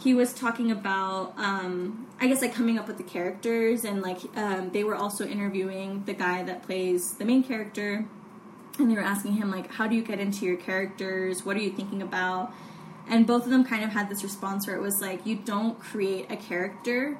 [0.00, 4.18] he was talking about, um, I guess, like coming up with the characters, and like
[4.36, 8.06] um, they were also interviewing the guy that plays the main character,
[8.78, 11.44] and they were asking him like, how do you get into your characters?
[11.44, 12.52] What are you thinking about?
[13.08, 15.78] And both of them kind of had this response where it was like, you don't
[15.78, 17.18] create a character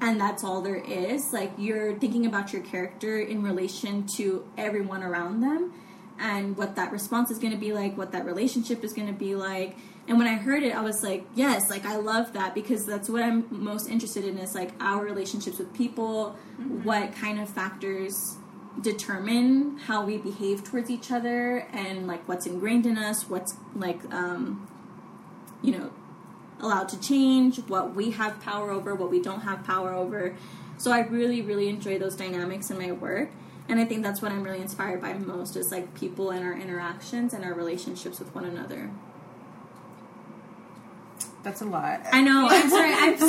[0.00, 1.32] and that's all there is.
[1.32, 5.72] Like you're thinking about your character in relation to everyone around them
[6.20, 9.14] and what that response is going to be like, what that relationship is going to
[9.14, 9.76] be like.
[10.06, 13.08] And when I heard it, I was like, yes, like I love that because that's
[13.08, 16.36] what I'm most interested in is like our relationships with people,
[16.82, 18.36] what kind of factors
[18.80, 24.00] determine how we behave towards each other and like what's ingrained in us, what's like
[24.12, 24.66] um
[25.62, 25.90] you know,
[26.60, 30.36] allowed to change, what we have power over, what we don't have power over.
[30.78, 33.30] So I really, really enjoy those dynamics in my work.
[33.70, 36.54] And I think that's what I'm really inspired by most is like people and our
[36.54, 38.90] interactions and our relationships with one another.
[41.42, 42.02] That's a lot.
[42.12, 42.46] I know.
[42.50, 42.92] I'm sorry.
[42.92, 43.24] I'm so.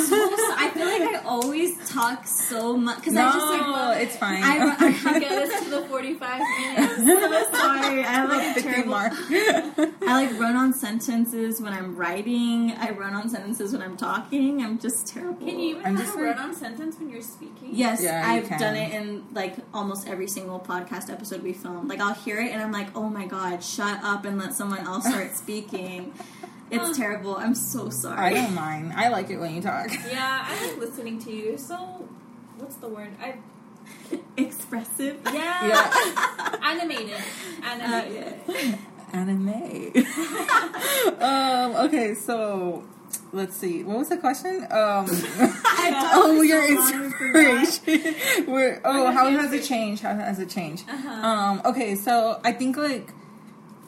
[0.56, 4.16] I feel like I always talk so much because no, I just like love it's
[4.16, 4.42] fine.
[4.42, 6.96] I, I have Get us to the 45 minutes.
[7.52, 8.00] so sorry.
[8.00, 8.90] I have like a 50 terrible.
[8.90, 9.12] mark.
[9.16, 12.72] I like run on sentences when I'm writing.
[12.72, 14.62] I run on sentences when I'm talking.
[14.62, 15.46] I'm just terrible.
[15.46, 17.70] Can you even I'm have just a like- run-on sentence when you're speaking?
[17.72, 21.88] Yes, Yeah, I've done it in like almost every single podcast episode we filmed.
[21.88, 24.80] Like I'll hear it and I'm like, "Oh my god, shut up and let someone
[24.80, 26.12] else start speaking."
[26.72, 27.36] It's terrible.
[27.36, 28.18] I'm so sorry.
[28.18, 28.92] I don't mind.
[28.94, 29.90] I like it when you talk.
[30.10, 31.58] Yeah, I like listening to you.
[31.58, 31.76] So,
[32.58, 33.10] what's the word?
[33.20, 33.34] I
[34.36, 35.20] Expressive.
[35.26, 36.56] yeah, Yeah.
[36.62, 37.20] animated,
[37.62, 38.34] Uh, animated.
[38.48, 38.76] yeah.
[39.12, 39.92] Anime.
[41.20, 42.82] um, okay, so
[43.32, 43.82] let's see.
[43.84, 44.62] What was the question?
[44.70, 47.62] Um, oh, for your so long, I forgot.
[47.62, 48.46] inspiration.
[48.52, 50.02] Where, oh, What how is your has it changed?
[50.02, 50.84] How has it changed?
[50.88, 51.08] Uh-huh.
[51.26, 53.12] Um, okay, so I think like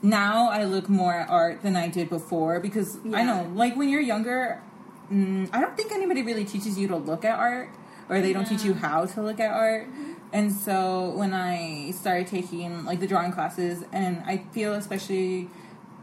[0.04, 3.88] now I look more at art than I did before because I know, like when
[3.88, 4.62] you're younger,
[5.10, 7.70] mm, I don't think anybody really teaches you to look at art
[8.10, 9.88] or they don't teach you how to look at art.
[10.32, 15.48] And so when I started taking like the drawing classes, and I feel especially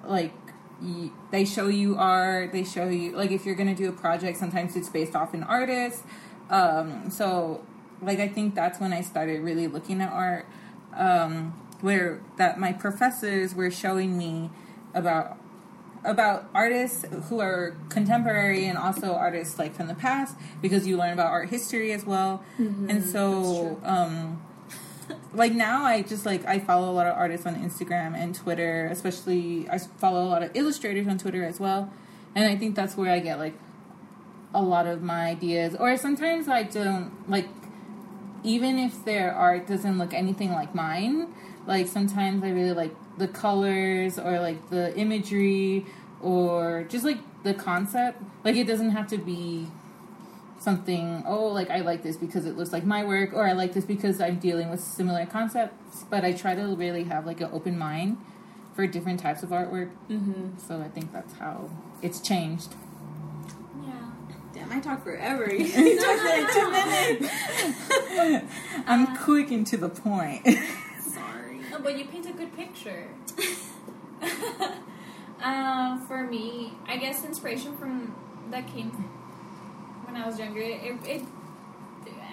[0.03, 0.33] like
[0.81, 4.39] y- they show you art, they show you like if you're gonna do a project,
[4.39, 6.03] sometimes it's based off an artist.
[6.49, 7.63] Um, so
[8.01, 10.47] like I think that's when I started really looking at art,
[10.97, 14.49] um, where that my professors were showing me
[14.93, 15.37] about
[16.03, 21.13] about artists who are contemporary and also artists like from the past because you learn
[21.13, 22.43] about art history as well.
[22.89, 24.41] And so um
[25.33, 28.87] like now i just like i follow a lot of artists on instagram and twitter
[28.91, 31.91] especially i follow a lot of illustrators on twitter as well.
[32.33, 33.55] And i think that's where i get like
[34.53, 35.75] a lot of my ideas.
[35.75, 37.47] Or sometimes i don't like
[38.43, 41.27] even if their art doesn't look anything like mine,
[41.65, 45.85] like sometimes I really like the colors or like the imagery
[46.21, 48.21] or just like the concept.
[48.43, 49.67] Like it doesn't have to be
[50.59, 53.73] something, oh, like I like this because it looks like my work or I like
[53.73, 57.49] this because I'm dealing with similar concepts, but I try to really have like an
[57.51, 58.17] open mind
[58.75, 59.91] for different types of artwork.
[60.09, 60.57] Mm-hmm.
[60.57, 61.69] So I think that's how
[62.01, 62.75] it's changed.
[63.85, 64.11] Yeah.
[64.53, 65.51] Damn, I talk forever.
[65.53, 66.71] You talk for like two
[68.09, 68.45] minutes.
[68.87, 70.47] I'm quick and to the point.
[71.81, 73.07] No, but you paint a good picture.
[75.43, 78.13] um, for me, I guess inspiration from
[78.51, 78.91] that came
[80.05, 80.61] when I was younger.
[80.61, 81.23] It, it,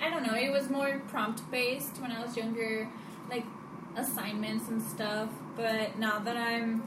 [0.03, 0.35] I don't know.
[0.35, 2.91] It was more prompt based when I was younger,
[3.31, 3.47] like
[3.97, 5.31] assignments and stuff.
[5.57, 6.83] But now that I'm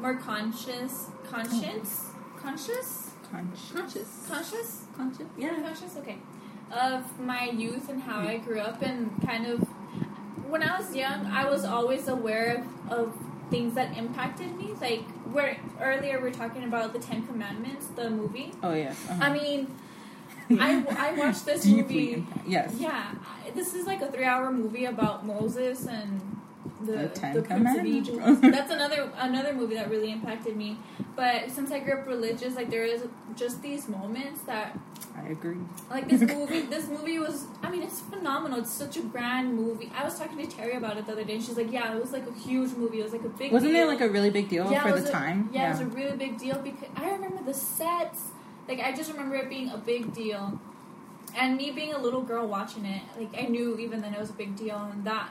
[0.00, 2.10] more conscious, conscious,
[2.42, 4.26] conscious, Conscious.
[4.28, 5.26] conscious, Conscious.
[5.38, 5.60] Yeah.
[5.62, 6.18] conscious, okay,
[6.72, 9.66] of my youth and how I grew up and kind of
[10.48, 13.14] when I was young, I was always aware of, of
[13.50, 14.72] things that impacted me.
[14.80, 18.52] Like where earlier we are talking about the Ten Commandments, the movie.
[18.62, 18.96] Oh yes.
[19.08, 19.22] uh-huh.
[19.24, 19.74] I mean,
[20.60, 22.12] I, I watched this Deeply movie.
[22.14, 22.74] impact- Yes.
[22.78, 23.12] Yeah,
[23.54, 26.20] this is like a three-hour movie about Moses and
[26.86, 28.18] the, The Prince of Egypt.
[28.42, 30.78] That's another another movie that really impacted me.
[31.16, 33.04] But since I grew up religious, like there is
[33.36, 34.78] just these moments that
[35.16, 35.56] I agree.
[35.90, 36.62] like this movie.
[36.62, 37.46] this movie was.
[37.62, 38.58] I mean, it's phenomenal.
[38.60, 39.90] It's such a grand movie.
[39.96, 42.00] I was talking to Terry about it the other day, and she's like, "Yeah, it
[42.00, 43.00] was like a huge movie.
[43.00, 43.52] It was like a big.
[43.52, 43.88] Wasn't deal.
[43.88, 45.48] it like a really big deal Yeah, for the a- time?
[45.52, 48.20] Yeah, it was a really big deal because I remember the sets.
[48.68, 50.58] Like I just remember it being a big deal,
[51.36, 53.02] and me being a little girl watching it.
[53.18, 55.28] Like I knew even then it was a big deal, and that,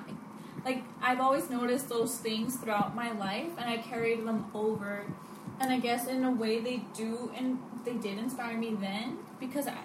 [0.65, 5.05] like I've always noticed those things throughout my life, and I carried them over.
[5.59, 9.67] And I guess in a way they do, and they did inspire me then because
[9.67, 9.77] I,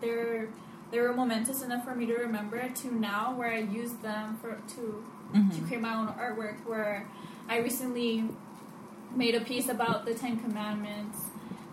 [0.00, 0.48] they're
[0.90, 4.58] they were momentous enough for me to remember to now, where I use them for
[4.74, 5.04] to
[5.34, 5.54] Mhm.
[5.54, 7.08] to create my own artwork where
[7.48, 8.28] I recently
[9.14, 11.18] made a piece about the Ten Commandments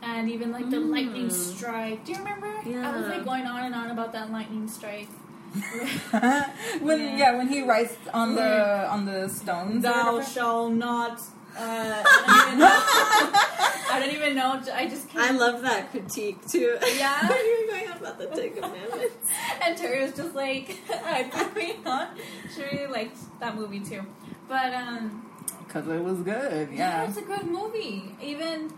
[0.02, 0.90] and even like the Mm.
[0.92, 2.06] lightning strike.
[2.06, 2.48] Do you remember?
[2.48, 5.10] I was like going on and on about that lightning strike.
[6.82, 7.18] when Yeah.
[7.18, 7.38] yeah.
[7.38, 9.84] when he writes on the on the stones.
[9.86, 11.20] or Thou shall not.
[11.58, 13.92] Uh, I don't even know.
[13.92, 14.62] I don't even know.
[14.74, 15.32] I just I can't.
[15.32, 16.78] I love that critique too.
[16.98, 17.28] Yeah?
[17.28, 19.28] you were going on about the Ten Commandments.
[19.66, 22.08] and Terry was just like, I put me on.
[22.56, 24.04] She really liked that movie too.
[24.48, 25.26] But um,
[25.66, 27.08] Because it was good, Yeah, yeah.
[27.08, 28.16] it's a good movie.
[28.22, 28.72] Even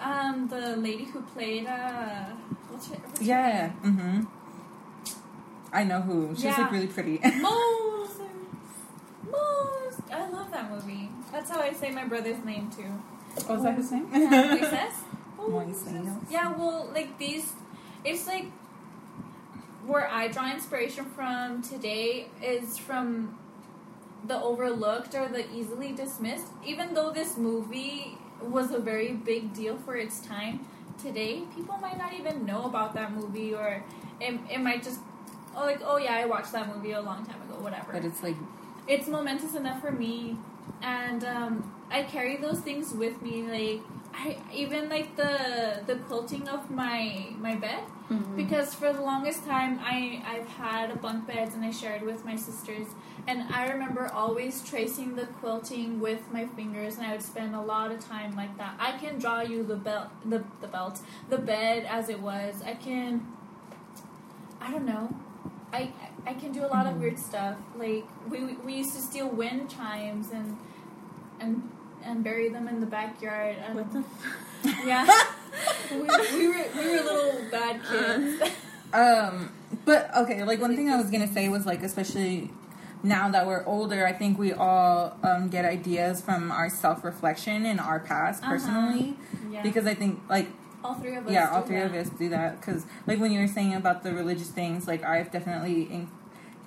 [0.00, 2.26] um, the lady who played uh,
[2.68, 3.70] what's her, what's her Yeah.
[3.82, 4.24] Mm-hmm.
[5.72, 6.34] I know who.
[6.34, 6.62] She's Yeah.
[6.62, 7.18] like really pretty.
[7.40, 8.20] Moses.
[9.30, 10.00] Moses.
[10.12, 11.10] I love that movie.
[11.32, 12.92] That's how I say my brother's name too.
[13.48, 14.06] oh, is that his name?
[14.12, 14.92] Moises.
[15.38, 16.16] Moises.
[16.30, 17.52] Yeah, well, like these,
[18.04, 18.46] it's like
[19.86, 23.38] where I draw inspiration from today is from
[24.26, 26.46] the overlooked or the easily dismissed.
[26.66, 30.66] Even though this movie was a very big deal for its time,
[31.02, 33.82] today people might not even know about that movie or
[34.20, 35.00] it, it might just,
[35.58, 37.92] oh, like, oh yeah, I watched that movie a long time ago, whatever.
[37.92, 38.36] But it's like
[38.88, 40.36] it's momentous enough for me
[40.82, 43.82] and um, i carry those things with me like
[44.14, 47.82] i even like the the quilting of my my bed.
[48.36, 52.36] Because for the longest time i i've had bunk beds and i shared with my
[52.36, 52.86] sisters
[53.26, 57.60] and i remember always tracing the quilting with my fingers and i would spend a
[57.60, 58.74] lot of time like that.
[58.78, 62.62] I can draw you the belt the, the belt the bed as it was.
[62.64, 63.26] I can
[64.60, 65.14] i don't know
[65.72, 65.92] I
[66.26, 67.56] I can do a lot of weird stuff.
[67.76, 70.56] Like we we used to steal wind chimes and
[71.40, 71.68] and
[72.04, 73.56] and bury them in the backyard.
[73.64, 73.98] And, What the?
[74.00, 75.06] F- yeah,
[75.90, 78.42] we, we were we were little bad kids.
[78.92, 79.52] Um,
[79.84, 82.50] but okay, like one thing I was gonna say was like, especially
[83.02, 87.66] now that we're older, I think we all um, get ideas from our self reflection
[87.66, 88.52] in our past Uh-huh.
[88.52, 89.16] personally,
[89.50, 90.48] yeah, because I think like
[90.84, 91.32] all three of us.
[91.32, 92.60] yeah, all three of us do that.
[92.60, 96.10] Because like when you were saying about the religious things, like I've definitely in-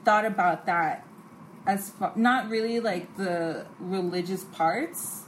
[0.04, 1.06] thought about that
[1.66, 5.24] as far, not really like the religious parts,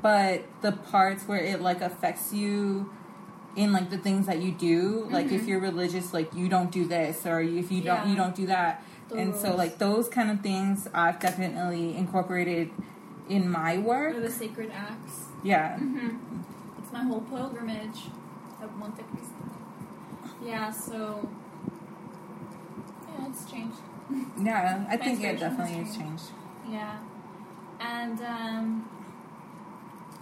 [0.00, 2.90] but the parts where it like affects you
[3.56, 5.48] in like the things that you do like if Mhm.
[5.48, 8.06] you're religious like you don't do this or if you don't Yeah.
[8.10, 12.70] you don't do that The and so like those kind of things i've definitely incorporated
[13.28, 15.24] in my work Or the sacred acts.
[15.42, 16.37] yeah hmm It's
[16.98, 18.06] my whole pilgrimage
[18.62, 19.34] of Monte Cristo.
[20.44, 21.28] Yeah, so
[23.08, 23.78] yeah, it's changed.
[24.40, 26.00] yeah i think it definitely has changed.
[26.00, 26.24] changed
[26.70, 26.98] Yeah.
[27.80, 28.90] And um,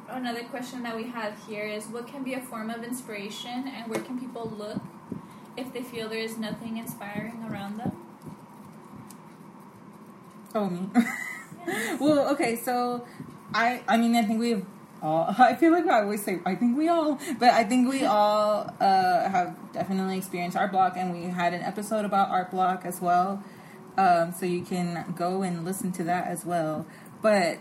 [0.08, 3.90] another question that we have here is what can be a form of inspiration and
[3.90, 4.80] where can people look
[5.56, 7.92] if they feel there is nothing inspiring around them?
[10.54, 10.88] oh me
[12.00, 13.04] well okay so
[13.52, 14.64] i i mean i think we have
[15.02, 18.04] all i feel like i always say i think we all but i think we
[18.04, 22.84] all uh have definitely experienced art block and we had an episode about art block
[22.84, 23.42] as well.
[23.98, 26.86] Um so you can go and listen to that as well.
[27.22, 27.58] But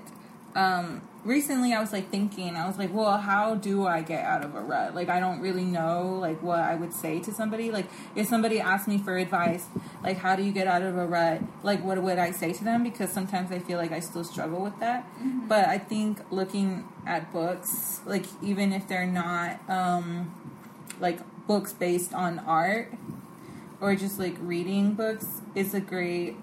[0.55, 4.45] um recently i was like thinking i was like well how do i get out
[4.45, 4.93] of a rut?
[4.93, 7.71] Like i don't really know like what i would say to somebody.
[7.71, 9.65] Like if somebody asked me for advice
[10.03, 11.41] like how do you get out of a rut?
[11.63, 12.83] Like what would i say to them?
[12.83, 15.07] Because sometimes i feel like i still struggle with that.
[15.47, 20.33] But i think looking at books like even if they're not um
[20.99, 22.93] like books based on art
[23.81, 26.35] or just like reading books is a great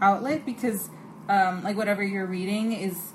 [0.00, 0.90] outlet because
[1.28, 3.12] um like whatever you're reading is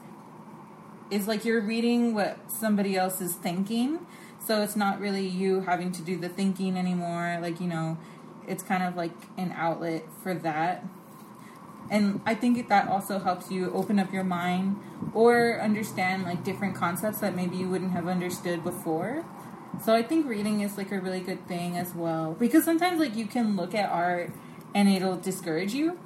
[1.12, 4.06] is like you're reading what somebody else is thinking.
[4.46, 7.40] So it's not really you having to do the thinking anymore.
[7.42, 7.98] Like you know
[8.48, 10.84] it's kind of like an outlet for that.
[11.90, 14.78] And i think that also helps you open up your mind
[15.14, 19.24] or understand like different concepts that maybe you wouldn't have understood before.
[19.84, 22.34] So i think reading is like a really good thing as well.
[22.34, 24.32] Because sometimes like you can look at art
[24.74, 26.00] and it'll discourage you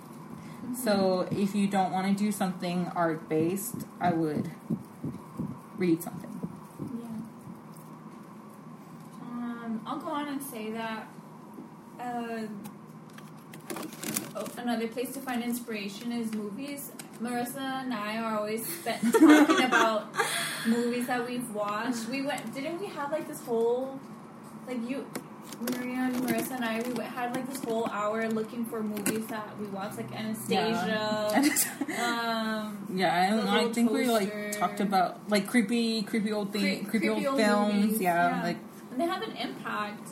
[0.76, 4.52] So if you don't want to do something art based, I would
[5.78, 6.40] read something.
[6.80, 7.08] Yeah.
[9.22, 11.08] Um, I'll go on and say that
[12.00, 12.48] uh,
[14.36, 16.92] oh, another place to find inspiration is movies.
[17.22, 20.08] Marissa and I are always spent talking about
[20.66, 22.08] movies that we've watched.
[22.08, 24.00] We went, didn't we have like this whole,
[24.68, 25.06] like you,
[25.62, 29.58] Maria and Marissa and I, we had like this whole hour looking for movies that
[29.60, 31.32] we watched, like Anastasia.
[32.02, 36.86] Um, Yeah, The and I think we like talked about like creepy, creepy old thing,
[36.86, 37.74] Cre- creepy, creepy old old films.
[37.74, 38.44] movies, yeah, yeah.
[38.44, 38.58] like
[38.92, 40.10] and they have an impact.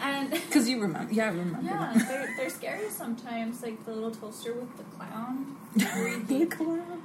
[0.00, 1.12] And because you remember.
[1.12, 1.58] Yeah, I remember.
[1.62, 3.62] Yeah, they're, they're scary sometimes.
[3.62, 5.56] Like the little toaster with the clown.
[5.74, 7.02] the clown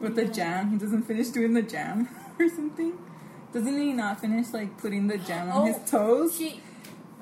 [0.00, 0.70] with the jam.
[0.70, 2.08] He doesn't finish doing the jam
[2.38, 2.98] or something.
[3.52, 6.60] Doesn't he not finish like putting the jam on Oh, his toes She,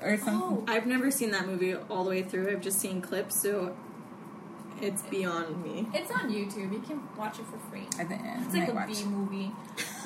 [0.01, 0.33] or something?
[0.41, 2.49] oh, I've never seen that movie all the way through.
[2.51, 3.75] I've just seen clips, so
[4.81, 5.87] it's beyond me.
[5.93, 6.71] it's on YouTube.
[6.73, 7.87] You can watch it for free.
[7.97, 8.87] I think It's I like a watch.
[8.89, 9.51] B movie.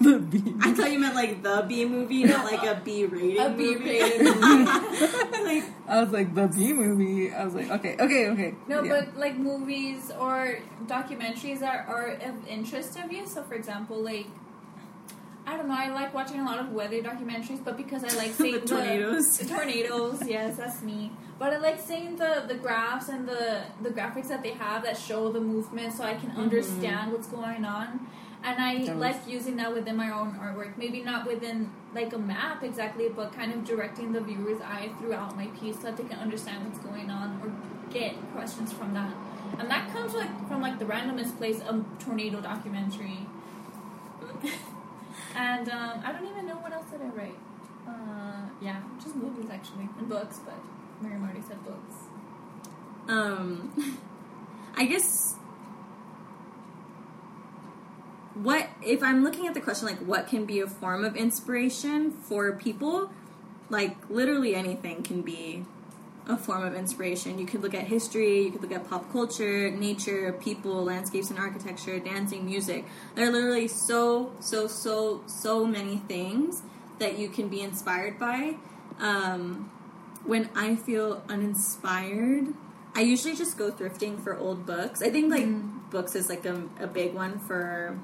[0.00, 0.54] the bee.
[0.60, 3.38] I thought you meant like the B movie, not like a B rating.
[3.40, 3.84] A B movie.
[3.84, 4.26] rated
[5.44, 7.32] like I was like the B movie.
[7.32, 8.54] I was like, okay, okay, okay.
[8.66, 9.04] No, Yeah.
[9.04, 13.26] but like movies or documentaries that are of interest of you.
[13.26, 14.26] So, for example, like
[15.50, 18.32] I don't know, I like watching a lot of weather documentaries, but because I like
[18.40, 19.38] seeing The tornadoes.
[19.38, 21.10] the tornadoes, yes, that's me.
[21.40, 24.96] But I like seeing the the graphs and the the graphics that they have that
[24.96, 28.06] show the movement, so I can understand what's going on.
[28.44, 30.76] And I like using that within my own artwork.
[30.76, 35.36] Maybe not within like a map exactly, but kind of directing the viewer's eye throughout
[35.36, 37.48] my piece so that they can understand what's going on or
[37.92, 39.12] get questions from that.
[39.58, 43.26] And that comes like from like the randomest place, a tornado documentary.
[45.36, 47.38] and um, I don't even know what else did I write.
[47.86, 50.54] Uh, yeah, just movies actually and books, but
[51.00, 51.94] Mary Marty said books.
[53.08, 53.98] Um,
[54.76, 55.36] I guess
[58.34, 62.10] what if I'm looking at the question like what can be a form of inspiration
[62.10, 63.10] for people?
[63.68, 65.64] Like literally anything can be
[66.28, 67.38] a form of inspiration.
[67.38, 71.38] You could look at history, you could look at pop culture, nature, people, landscapes and
[71.38, 72.84] architecture, dancing, music.
[73.14, 76.62] There are literally so so so so many things
[76.98, 78.56] that you can be inspired by.
[78.98, 79.70] Um,
[80.24, 82.48] when I feel uninspired,
[82.94, 85.02] I usually just go thrifting for old books.
[85.02, 87.98] I think like books is like a, a big one for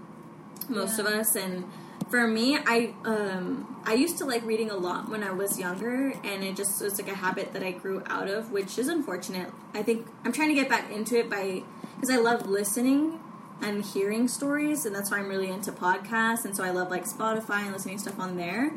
[0.69, 1.65] most of us and
[2.11, 6.13] for me I um I used to like reading a lot when I was younger
[6.25, 9.53] and it just was like a habit that I grew out of which is unfortunate.
[9.75, 11.63] I think I'm trying to get back into it by
[11.95, 13.21] because I love listening
[13.61, 17.05] and hearing stories and that's why I'm really into podcasts and so I love like
[17.05, 18.73] Spotify and listening to stuff on there.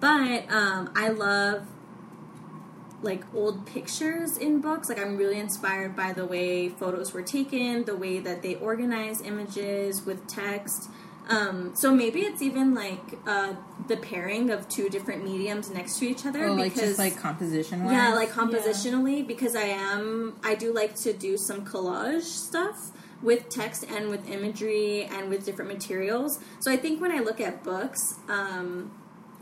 [0.00, 1.66] But um I love
[3.02, 4.88] like old pictures in books.
[4.88, 9.20] Like I'm really inspired by the way photos were taken, the way that they organize
[9.20, 10.88] images with text.
[11.28, 13.54] Um, so maybe it's even like uh,
[13.86, 17.16] the pairing of two different mediums next to each other oh, like because just like
[17.16, 17.84] composition.
[17.84, 17.92] wise?
[17.92, 22.90] yeah, like compositionally because I am I do like to do some collage stuff
[23.22, 26.40] with text and with imagery and with different materials.
[26.58, 28.90] So I think when I look at books, um,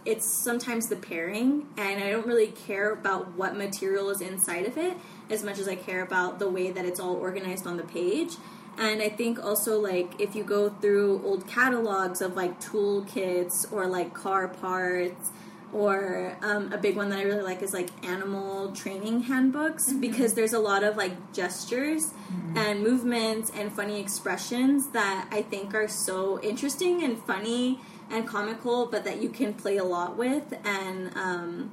[0.04, 4.78] it's sometimes the pairing, and I don't really care about what material is inside of
[4.78, 4.96] it
[5.28, 8.36] as much as I care about the way that it's all organized on the page.
[8.78, 13.86] And I think also like if you go through old catalogs of like toolkits or
[13.86, 15.30] like car parts
[15.72, 20.34] or um, a big one that I really like is like animal training handbooks because
[20.34, 22.12] there's a lot of like gestures
[22.56, 27.78] and movements and funny expressions that I think are so interesting and funny
[28.10, 30.52] and comical, but that you can play a lot with.
[30.64, 31.70] And um,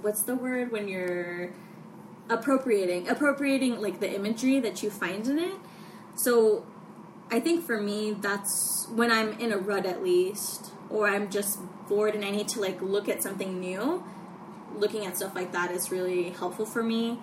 [0.00, 1.50] what's the word when you're
[2.28, 3.08] appropriating?
[3.08, 5.54] Appropriating like the imagery that you find in it.
[6.22, 6.66] So
[7.30, 11.58] I think for me, that's when I'm in a rut at least, or I'm just
[11.88, 14.04] bored and I need to like look at something new.
[14.76, 17.18] Looking at stuff like that is really helpful for me.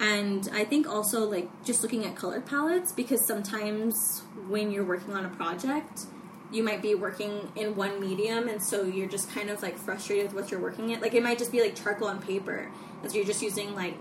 [0.00, 5.12] And I think also like just looking at color palettes because sometimes when you're working
[5.12, 6.06] on a project,
[6.50, 10.32] you might be working in one medium and so you're just kind of like frustrated
[10.32, 11.02] with what you're working at.
[11.02, 12.70] Like it might just be like charcoal on paper,
[13.04, 13.96] as you're just using like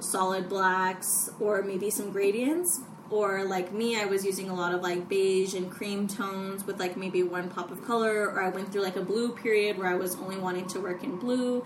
[0.00, 2.80] solid blacks or maybe some gradients
[3.10, 6.78] or like me i was using a lot of like beige and cream tones with
[6.78, 8.28] like maybe one pop of color.
[8.30, 11.02] Or i went through like a blue period where i was only wanting to work
[11.02, 11.64] in blue.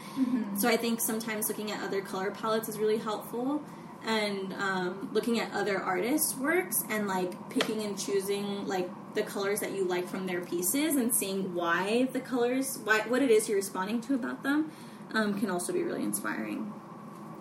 [0.57, 3.63] So i think sometimes looking at other color palettes is really helpful.
[4.05, 9.61] And um, looking at other artists works and like picking and choosing like the colors
[9.61, 13.49] that you like from their pieces and seeing why the colors why what it is
[13.49, 14.73] you're responding to about them
[15.15, 16.73] um, can also be really inspiring.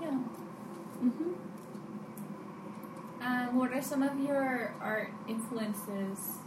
[0.01, 0.09] Yeah.
[0.09, 1.30] hmm
[3.21, 6.37] Um, what are some of your art influences?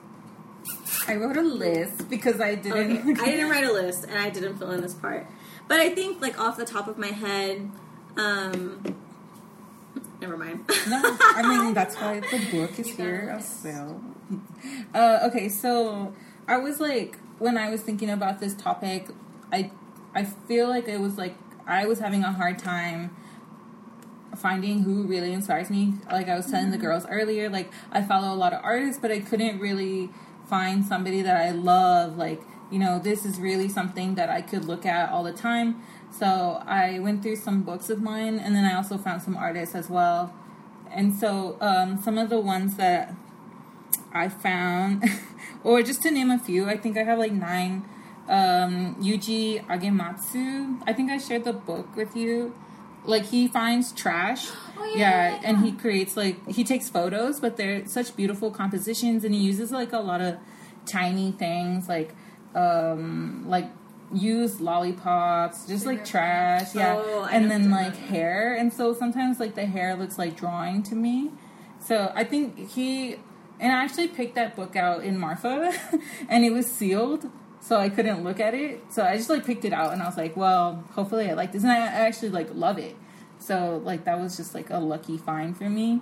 [1.07, 3.11] I wrote a list because I didn't.
[3.11, 3.23] Okay.
[3.23, 5.27] I didn't write a list, and I didn't fill in this part.
[5.69, 7.71] But I think, like off the top of my head,
[8.17, 8.97] um,
[10.21, 10.65] never mind.
[10.89, 13.43] No, I mean that's why the book is You here of
[14.95, 16.15] Uh, okay, so
[16.49, 19.09] I was like, when I was thinking about this topic,
[19.53, 19.71] I
[20.15, 23.17] I feel like it was like I was having a hard time
[24.37, 25.95] finding who really inspires me.
[26.11, 29.11] Like I was telling the girls earlier, like I follow a lot of artists, but
[29.11, 30.11] I couldn't really
[30.49, 32.17] find somebody that I love.
[32.17, 35.83] Like you know, this is really something that I could look at all the time.
[36.11, 39.75] So I went through some books of mine, and then I also found some artists
[39.75, 40.33] as well.
[40.91, 43.15] And so um, some of the ones that
[44.13, 45.05] I found,
[45.65, 47.85] or just to name a few, I think I have like nine.
[48.27, 50.81] Um, Yuji Agematsu.
[50.87, 52.55] I think I shared the book with you.
[53.05, 54.49] Like he finds trash.
[54.79, 58.51] Oh, yeah, yeah, yeah, and he creates like he takes photos, but they're such beautiful
[58.51, 60.37] compositions, and he uses like a lot of
[60.87, 62.15] tiny things, like
[62.55, 63.71] um, like
[64.13, 68.93] used lollipops, just like trash, yeah, Oh, I and then like talking hair, and so
[68.95, 71.31] sometimes like the hair looks like drawing to me.
[71.81, 73.17] So I think he
[73.61, 75.73] and I actually picked that book out in Marfa,
[76.29, 77.31] and it was sealed,
[77.65, 78.93] so I couldn't look at it.
[78.93, 81.53] So I just like picked it out, and I was like, well, hopefully I like
[81.53, 82.95] this, and I actually like love it.
[83.39, 86.01] So like that was just like a lucky find for me.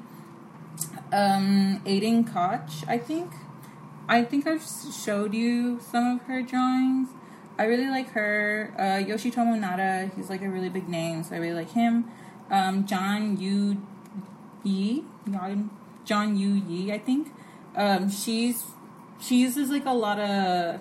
[1.12, 3.30] Um, Aidan Koch, I think.
[4.08, 4.66] I think I've
[5.04, 7.10] showed you some of her drawings.
[7.56, 8.74] I really like her.
[8.76, 12.06] Uh, Yoshitomo Nara, he's like a really big name, so I really like him.
[12.50, 13.80] Um, John Yu
[14.64, 15.04] Yi,
[16.04, 17.28] John Yu Yi, I think.
[17.76, 18.64] Um, she's
[19.20, 20.80] she uses like a lot of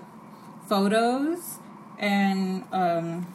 [0.72, 1.60] photos
[2.00, 3.28] and um,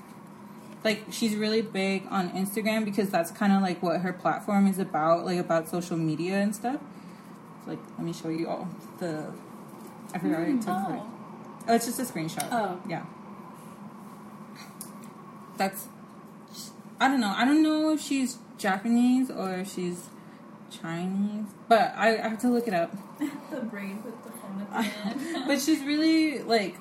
[0.82, 4.78] like she's really big on Instagram because that's kind of like what her platform is
[4.78, 6.80] about, like about social media and stuff.
[7.66, 8.66] Like, let me show you all
[9.00, 9.26] the.
[10.14, 10.68] I forgot I took it.
[10.68, 11.12] Oh,
[11.68, 12.48] Oh, it's just a screenshot.
[12.50, 12.80] Oh.
[12.88, 13.04] yeah.
[15.58, 15.88] That's.
[16.98, 17.34] I don't know.
[17.36, 20.08] I don't know if she's Japanese or if she's
[20.70, 22.96] Chinese, but I, I have to look it up.
[23.50, 25.44] the brain with the phone at the end.
[25.46, 26.76] but she's really like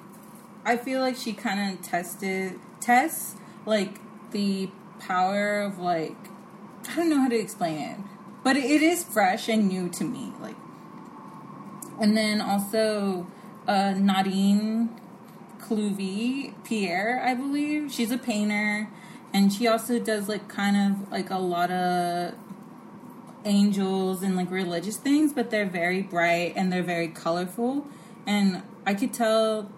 [0.66, 3.36] I feel like she kind of tested tests
[3.66, 3.99] like
[4.32, 6.18] the power of like
[6.88, 7.97] I don't know how to explain it,
[8.43, 10.32] but it, is fresh and new to me.
[10.39, 10.55] Like,
[11.99, 13.28] and then also
[13.68, 14.89] uh, Nadine
[15.59, 18.89] Clouvy Pierre, I believe she's a painter,
[19.34, 22.36] and she also does like kind of like a lot of
[23.45, 27.88] angels and like religious things, but they're very bright and they're very colorful.
[28.28, 29.72] And I could tell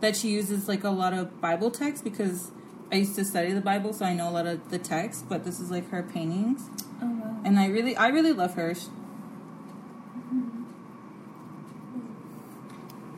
[0.00, 2.50] that she uses like a lot of Bible text because
[2.92, 5.28] I used to study the Bible, so I know a lot of the text.
[5.28, 6.68] But this is like her paintings,
[7.02, 7.40] oh wow.
[7.44, 8.74] and I really, I really love her.
[8.74, 8.86] Sh-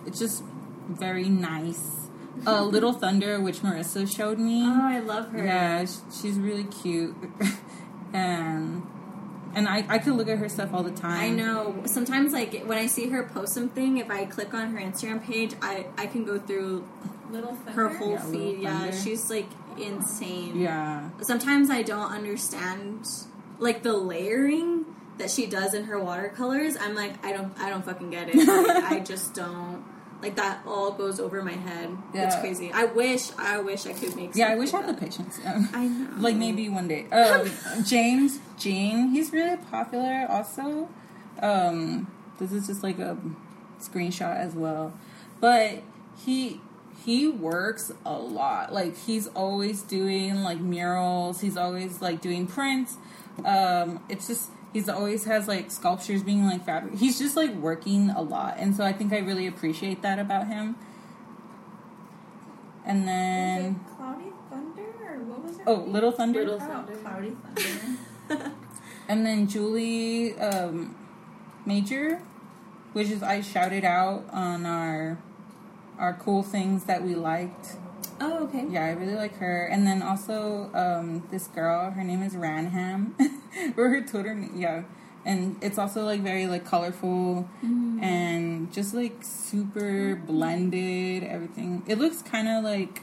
[0.06, 0.42] It's just
[0.88, 2.08] very nice.
[2.46, 4.62] Uh, Little Thunder, which Marissa showed me.
[4.64, 5.44] Oh, I love her.
[5.44, 7.14] Yeah, she's really cute,
[8.14, 8.86] and
[9.58, 11.20] and I I could look at her stuff all the time.
[11.20, 11.82] I know.
[11.86, 15.54] Sometimes, like when I see her post something, if I click on her Instagram page,
[15.60, 16.86] I I can go through
[17.30, 17.72] Little Thunder.
[17.72, 18.62] her whole Yeah, Little feed.
[18.62, 19.48] Yeah, she's like
[19.78, 20.60] insane.
[20.60, 23.06] Yeah, Sometimes I don't understand
[23.58, 24.84] like the layering
[25.18, 26.76] that she does in her watercolors.
[26.80, 28.36] I'm like, I don't, I don't fucking get it.
[28.36, 29.84] Like, I just don't.
[30.20, 31.96] Like that all goes over my head.
[32.12, 32.72] It's crazy.
[32.72, 34.34] I wish, I wish I could make.
[34.34, 34.48] yeah.
[34.48, 35.38] I wish I had the patience.
[35.42, 35.64] Yeah.
[35.72, 36.08] I know.
[36.18, 37.06] Like maybe one day.
[37.10, 37.48] Um,
[37.84, 40.88] James Jean, he's really popular also.
[41.40, 42.10] Um,
[42.40, 43.16] this is just like a
[43.80, 44.92] screenshot as well,
[45.40, 45.82] but
[46.24, 46.60] he
[47.04, 48.72] he works a lot.
[48.72, 51.40] Like he's always doing like murals.
[51.40, 52.96] He's always like doing prints.
[53.44, 56.94] Um, it's just he's always has like sculptures being like fabric.
[56.96, 60.46] He's just like working a lot, and so I think I really appreciate that about
[60.48, 60.76] him.
[62.84, 65.62] And Was then it Cloudy Thunder or what was it?
[65.66, 66.40] oh, Little Thunder.
[66.40, 66.96] Little Oh, Thunder.
[66.96, 67.36] Cloudy
[68.28, 68.52] Thunder.
[69.08, 70.94] And then Julie um,
[71.66, 72.22] Major,
[72.92, 75.18] which is I shouted out on our
[75.98, 77.76] our cool things that we liked.
[78.20, 78.66] Oh, okay.
[78.68, 79.66] Yeah, I really like her.
[79.66, 83.12] And then also um, this girl, her name is Ranham,
[83.76, 84.82] or her Twitter, name, yeah.
[85.24, 88.02] And it's also like very like colorful mm-hmm.
[88.02, 90.26] and just like super mm-hmm.
[90.26, 91.24] blended.
[91.24, 91.82] Everything.
[91.86, 93.02] It looks kind of like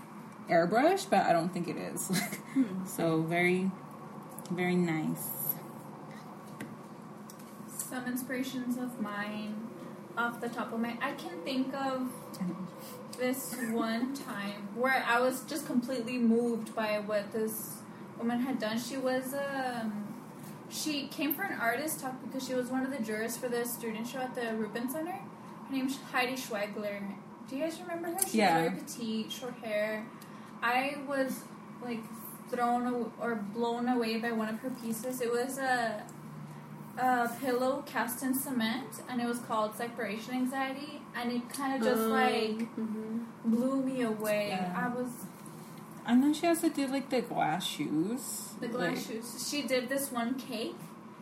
[0.50, 2.12] airbrush, but I don't think it is.
[2.56, 2.86] Hmm.
[2.86, 3.70] so very,
[4.50, 5.56] very nice.
[7.68, 9.68] Some inspirations of mine
[10.18, 12.10] off the top of my I can think of
[13.18, 17.78] this one time where I was just completely moved by what this
[18.18, 18.78] woman had done.
[18.80, 20.02] She was um
[20.70, 23.66] she came for an artist talk because she was one of the jurors for the
[23.66, 25.12] student show at the Rubin Center.
[25.68, 27.00] Her name's Heidi Schwegler.
[27.50, 28.20] Do you guys remember her?
[28.20, 28.58] She's Yeah.
[28.62, 30.06] very petite, short hair.
[30.62, 31.44] I was
[31.84, 32.04] like
[32.50, 35.22] thrown or blown away by one of her pieces.
[35.22, 36.04] It was a
[36.98, 41.82] a pillow cast in cement, and it was called Separation Anxiety, and it kind of
[41.90, 43.05] just Um, like mhm.
[43.46, 44.48] Blew me away.
[44.50, 44.74] Yeah.
[44.76, 45.10] I was
[46.06, 48.50] I know she also did like the glass shoes.
[48.60, 49.48] the glass Like, shoes.
[49.50, 50.76] She did this one cake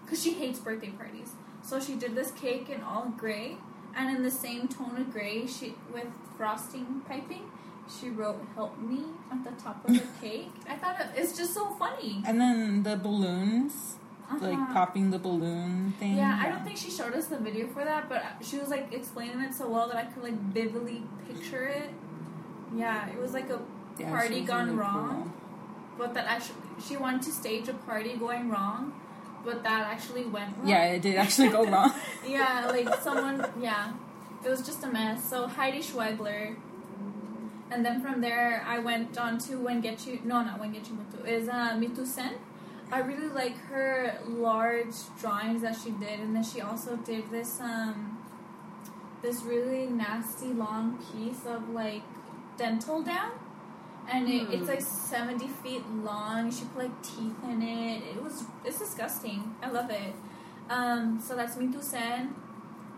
[0.03, 1.31] because she hates birthday parties.
[1.61, 3.55] So she did this cake in all gray,
[3.95, 6.07] and in the same tone of gray, she with
[6.37, 7.49] frosting piping.
[7.87, 10.51] She wrote "Help me" at the top of the cake.
[10.67, 12.21] I thought it, it's just so funny.
[12.27, 13.95] And then the balloons,
[14.41, 14.73] like Uh-huh.
[14.73, 16.17] popping the balloon thing.
[16.17, 18.91] Yeah, I don't think she showed us the video for that, but she was like
[18.91, 21.89] explaining it so well that I could like vividly picture it.
[22.75, 23.59] Yeah, it was like a
[23.99, 25.33] Yeah, party gone really wrong.
[25.97, 28.93] but that actually she wanted to stage a party going wrong,
[29.45, 30.67] but that actually went wrong.
[30.67, 31.93] Yeah, it did actually go wrong.
[32.27, 33.93] yeah, like someone, yeah,
[34.43, 35.23] it was just a mess.
[35.29, 36.55] So Heidi Schwegler,
[37.71, 40.23] and then from there I went on to Wangechi.
[40.25, 41.25] No, not Wangechi Mutu.
[41.27, 42.33] Is uh, Mithu Sen.
[42.91, 47.59] I really like her large drawings that she did, and then she also did this
[47.61, 48.17] um
[49.21, 52.03] this really nasty long piece of like
[52.57, 53.31] dental down.
[54.11, 54.67] And it, it's Hmm.
[54.67, 56.51] like seventy feet long.
[56.51, 58.03] She put like teeth in it.
[58.15, 59.55] It was it's disgusting.
[59.61, 60.13] I love it.
[60.69, 62.35] Um, so that's Mithu Sen.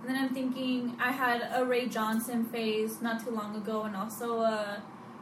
[0.02, 3.96] And then I'm thinking I had a Ray Johnson phase not too long ago, and
[3.96, 4.82] also a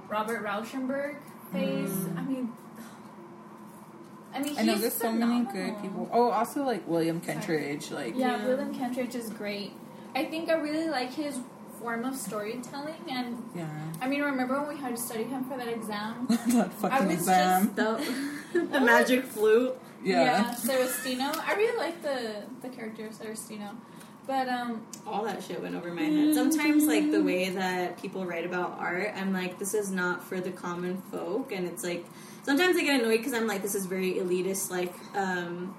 [0.10, 1.18] Robert Rauschenberg
[1.52, 1.90] phase.
[1.92, 2.18] Mm.
[2.18, 2.54] I mean,
[4.34, 6.10] I mean, I know he's there's so many good people.
[6.12, 7.38] Oh, also like William Sorry.
[7.38, 7.92] Kentridge.
[7.92, 8.46] Like Yeah, Yeah.
[8.48, 9.74] William Kentridge is great.
[10.16, 11.40] I think I really like his
[11.84, 13.68] form of storytelling, and yeah,
[14.02, 16.28] I mean, remember when we had to study him for that exam?
[16.30, 17.74] that fucking was exam.
[17.76, 18.02] The,
[18.54, 19.78] the magic flute.
[20.04, 20.24] yeah.
[20.24, 21.32] yeah, Celestino.
[21.46, 23.72] I really like the the character of Celestino,
[24.26, 26.34] but um, All that shit went over my head.
[26.34, 30.40] Sometimes, like the way that people write about art, I'm like, this is not for
[30.40, 32.06] the common folk, and it's like
[32.44, 35.76] sometimes I get annoyed because I'm like, this is very elitist, like um,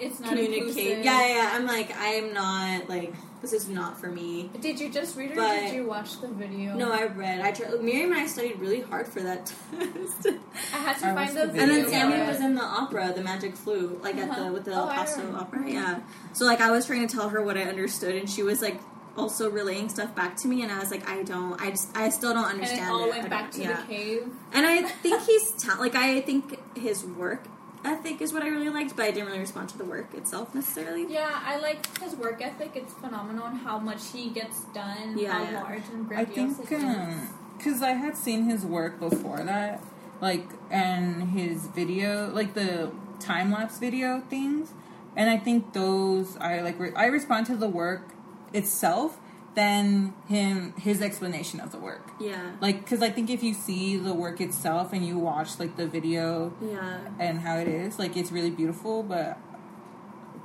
[0.00, 0.68] it's not communicate.
[0.68, 1.04] inclusive.
[1.04, 1.50] Yeah, yeah, yeah.
[1.52, 3.12] I'm like, I am not like
[3.50, 4.50] this is not for me.
[4.60, 6.74] Did you just read it or But- did you watch the video?
[6.76, 7.40] No, I read.
[7.40, 7.80] I tried.
[7.82, 10.26] Miriam and I studied really hard for that test.
[10.72, 11.62] I had to I find the the video.
[11.62, 11.90] And then video.
[11.90, 14.44] Sammy for was in the opera, the Magic Flute, like at Uh-huh.
[14.44, 15.70] the with the Oh, El Paso opera.
[15.70, 16.00] Yeah.
[16.32, 18.80] So like I was trying to tell her what I understood, and she was like
[19.16, 22.08] also relaying stuff back to me, and I was like, I don't, I just, I
[22.08, 22.88] still don't and understand.
[22.88, 23.10] it all it.
[23.10, 23.80] went back to yeah.
[23.80, 24.28] the cave.
[24.52, 27.44] And I think he's ta- like I think his work
[27.84, 30.54] ethic is what I really liked, but I didn't really respond to the work itself
[30.54, 31.06] necessarily.
[31.12, 32.72] Yeah, I like his work ethic.
[32.74, 35.62] It's phenomenal and how much he gets done, Yeah, how yeah.
[35.62, 37.28] large and I think it um, is.
[37.58, 39.82] because I had seen his work before that,
[40.20, 44.72] like and his video, like the time lapse video things,
[45.16, 46.78] and I think those I like.
[46.78, 48.08] Re- I respond to the work
[48.52, 49.18] itself
[49.54, 52.10] than him his explanation of the work.
[52.20, 52.52] Yeah.
[52.60, 55.86] Like, because I think if you see the work itself and you watch like the
[55.86, 56.98] video Yeah.
[57.18, 59.38] and how it is, like it's really beautiful, but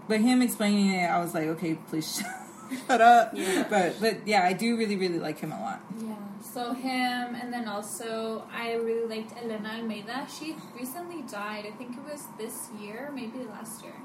[0.07, 2.23] but him explaining it, I was like, okay, please
[2.87, 3.31] shut up.
[3.33, 3.65] Yeah.
[3.69, 5.81] But but yeah, I do really really like him a lot.
[5.99, 10.27] Yeah, so him, and then also I really liked Elena Almeida.
[10.29, 11.65] She recently died.
[11.65, 13.95] I think it was this year, maybe last year.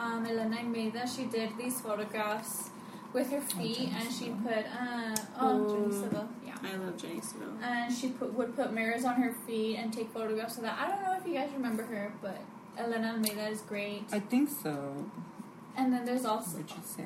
[0.00, 2.70] Um, Elena Almeida, she did these photographs
[3.12, 6.02] with her feet, Jenny and she put uh, oh, Jenny Oh.
[6.02, 6.54] Saville, yeah.
[6.62, 7.52] I love Jenny Saville.
[7.62, 10.78] And she put would put mirrors on her feet and take photographs of that.
[10.78, 12.40] I don't know if you guys remember her, but
[12.78, 14.04] Elena Almeida is great.
[14.12, 15.04] I think so.
[15.76, 16.58] And then there's also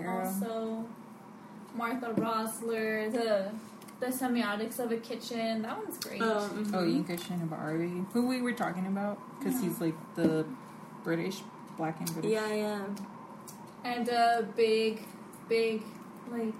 [0.09, 0.87] also
[1.75, 3.51] Martha Rosler, the
[3.99, 5.63] the semiotics of a kitchen.
[5.63, 6.21] That one's great.
[6.23, 6.75] Oh, mhm.
[6.75, 9.69] Oh, Yinka Shonibare, who we were talking about, because Yeah.
[9.69, 10.45] he's like the
[11.03, 11.43] British,
[11.77, 12.31] black and British.
[12.33, 12.85] Yeah, yeah.
[13.85, 15.03] And a big,
[15.49, 15.83] big
[16.31, 16.55] like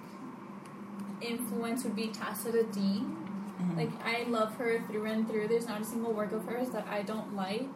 [1.21, 3.15] influence would be Tacita Dean.
[3.61, 3.77] Mhm.
[3.77, 5.47] Like I love her through and through.
[5.47, 7.67] There's not a single work of hers that I don't like.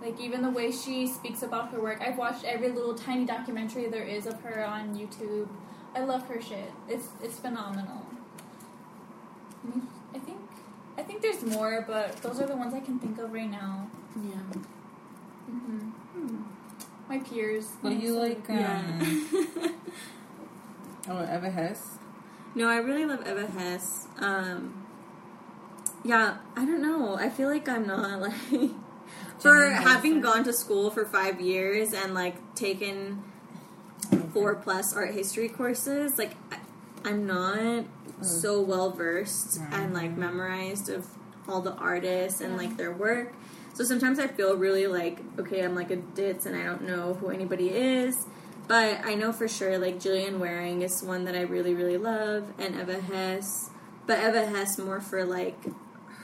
[0.00, 2.00] Like even the way she speaks about her work.
[2.00, 5.48] I've watched every little tiny documentary there is of her on YouTube.
[5.94, 6.72] I love her shit.
[6.88, 8.06] It's it's phenomenal.
[10.14, 10.38] I think
[10.98, 13.88] I think there's more, but those are the ones I can think of right now.
[14.16, 14.32] Yeah.
[15.46, 15.78] hmm
[16.12, 16.42] Hmm.
[17.08, 17.68] My peers.
[17.82, 19.68] Well, you like um, Yeah.
[21.08, 21.98] oh Eva Hess.
[22.54, 24.06] No, I really love Eva Hess.
[24.18, 24.86] Um,
[26.04, 27.16] yeah, I don't know.
[27.16, 28.70] I feel like I'm not like
[29.38, 33.22] for having gone to school for five years and like taken
[34.32, 36.18] four plus art history courses.
[36.18, 36.58] Like, I,
[37.04, 37.84] I'm not
[38.20, 41.06] so well versed and like memorized of
[41.48, 43.34] all the artists and like their work.
[43.74, 47.14] So sometimes I feel really like okay, I'm like a ditz and I don't know
[47.14, 48.26] who anybody is.
[48.68, 52.52] But I know for sure like Gillian Wearing is one that I really really love
[52.58, 53.70] and Eva Hess.
[54.06, 55.58] But Eva Hess more for like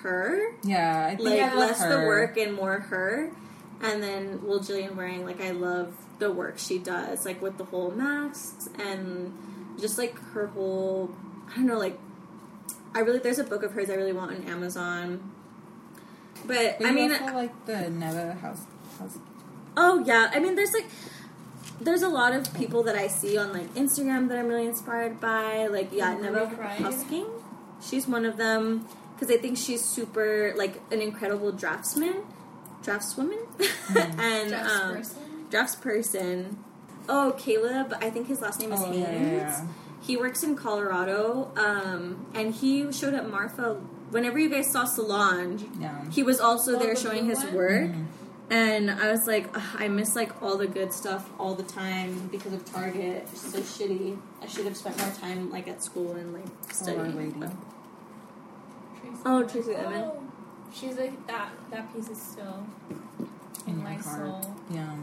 [0.03, 3.33] her Yeah, I think like I less the work and more her.
[3.81, 7.65] And then well, Gillian Wearing, like I love the work she does, like with the
[7.65, 9.33] whole masks and
[9.81, 11.11] just like her whole.
[11.51, 11.99] I don't know, like
[12.95, 15.33] I really there's a book of hers I really want on Amazon.
[16.47, 18.65] But But I mean, also like the Neva house.
[18.99, 19.19] house
[19.77, 20.87] oh yeah, I mean there's like
[21.81, 25.21] there's a lot of people that I see on like Instagram that I'm really inspired
[25.21, 25.67] by.
[25.69, 27.27] Like yeah, Neva Husking,
[27.83, 32.23] she's one of them because I think she's super like an incredible draftsman,
[32.83, 33.39] draftswoman,
[34.19, 35.23] and Dress um, person.
[35.51, 36.65] drafts person.
[37.09, 38.99] Oh, Caleb, I think his last name is Oh, Haynes.
[38.99, 39.67] yeah, yeah, yeah.
[40.03, 43.75] He works in Colorado, um, and he showed at Marfa
[44.11, 45.65] whenever you guys saw Solange.
[45.81, 46.05] Yeah.
[46.11, 47.55] He was also Oh, there the showing his one?
[47.55, 47.91] work.
[47.91, 48.05] Mhm.
[48.51, 49.47] And I was like,
[49.79, 53.29] I miss like all the good stuff all the time because of Target.
[53.31, 54.17] It's so shitty.
[54.43, 57.17] I should have spent more time like at school and like Oh, our studying.
[57.17, 57.31] lady.
[57.39, 57.53] but-
[59.01, 59.49] Tracey Oh, Emin.
[59.49, 60.03] Tracey Emin.
[60.05, 60.23] Oh,
[60.73, 61.51] She's like that.
[61.71, 62.67] That piece is still
[63.67, 64.45] in, In my your heart.
[64.45, 64.57] soul.
[64.71, 64.95] Yeah.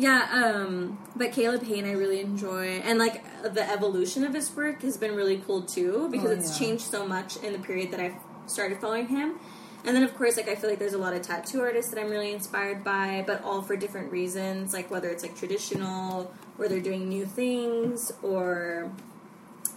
[0.00, 4.82] Yeah, um, but Caleb Payne I really enjoy, and like the evolution of his work
[4.82, 7.98] has been really cool too because Oh, it's changed so much in the period that
[8.00, 8.14] I've
[8.46, 9.40] started following him.
[9.84, 12.00] And then of course, like I feel like there's a lot of tattoo artists that
[12.00, 16.68] I'm really inspired by, but all for different reasons, like whether it's like traditional or
[16.68, 18.90] they're doing new things or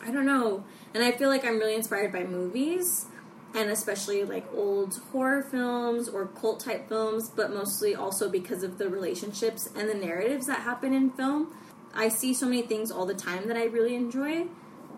[0.03, 0.63] I don't know.
[0.93, 3.05] And I feel like I'm really inspired by movies
[3.53, 8.77] and especially like old horror films or cult type films, but mostly also because of
[8.77, 11.53] the relationships and the narratives that happen in film.
[11.93, 14.45] I see so many things all the time that I really enjoy,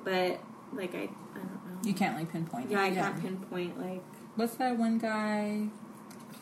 [0.03, 0.39] but
[0.73, 1.79] like I, I don't know.
[1.83, 2.69] You can't like pinpoint.
[2.69, 2.95] Yeah, I it.
[2.95, 4.03] can't pinpoint like
[4.35, 5.67] What's that one guy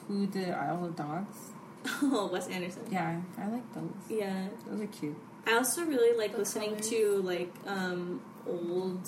[0.08, 1.38] who did Isle of Dogs?
[2.04, 2.84] oh Wes Anderson.
[2.92, 3.90] Yeah, I like those.
[4.10, 4.48] Yeah.
[4.70, 5.18] Those are cute.
[5.48, 6.90] I also really like The listening colors.
[6.90, 9.08] to like um old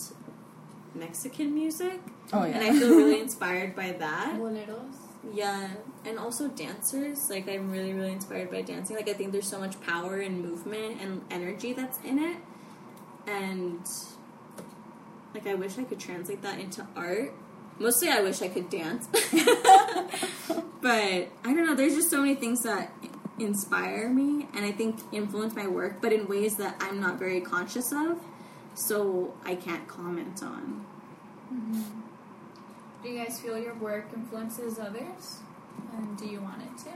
[0.96, 2.00] Mexican music.
[2.32, 2.58] Oh yeah.
[2.60, 4.36] And I feel really inspired by that.
[4.40, 4.96] Boleros.
[5.34, 5.70] Yeah,
[6.06, 7.30] and also dancers.
[7.30, 8.96] Like I'm really, really inspired by dancing.
[8.98, 12.38] Like I think there's so much power and movement and energy that's in it,
[13.28, 13.80] and
[15.34, 17.34] like I wish I could translate that into art.
[17.80, 19.07] Mostly, I wish I could dance,
[20.82, 21.76] but I don't know.
[21.76, 22.93] There's just so many things that
[23.39, 27.41] inspire me, and I think influence my work, but in ways that I'm not very
[27.41, 28.19] conscious of,
[28.76, 30.86] so I can't comment on.
[33.01, 35.39] Do you guys feel your work influences others?
[35.91, 36.91] And do you want it to?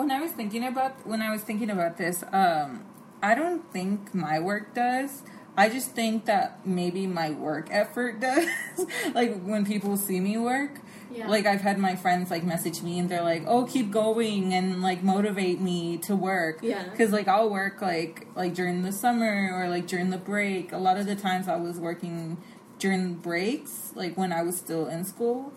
[0.00, 2.84] when I was thinking about when I was thinking about this, um,
[3.22, 5.22] I don't think my work does.
[5.60, 8.46] I just think that maybe my work effort does.
[9.14, 10.80] like when people see me work,
[11.12, 11.28] Yeah.
[11.28, 14.80] like I've had my friends like message me and they're like, "Oh, keep going and
[14.88, 16.84] like motivate me to work." Yeah.
[16.90, 20.72] Because like I'll work like like during the summer or like during the break.
[20.72, 22.38] A lot of the times I was working
[22.78, 25.52] during breaks, like when I was still in school.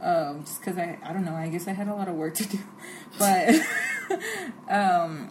[0.00, 1.34] Um, just because I I don't know.
[1.34, 2.58] I guess I had a lot of work to do,
[3.18, 3.54] but
[4.80, 5.30] um,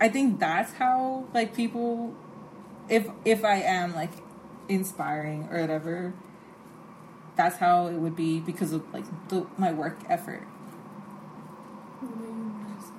[0.00, 2.14] I think that's how like people,
[2.88, 4.10] if if I am like
[4.68, 6.14] inspiring or whatever,
[7.36, 10.42] that's how it would be because of like the, my work effort.
[12.00, 12.92] What about you, Melissa?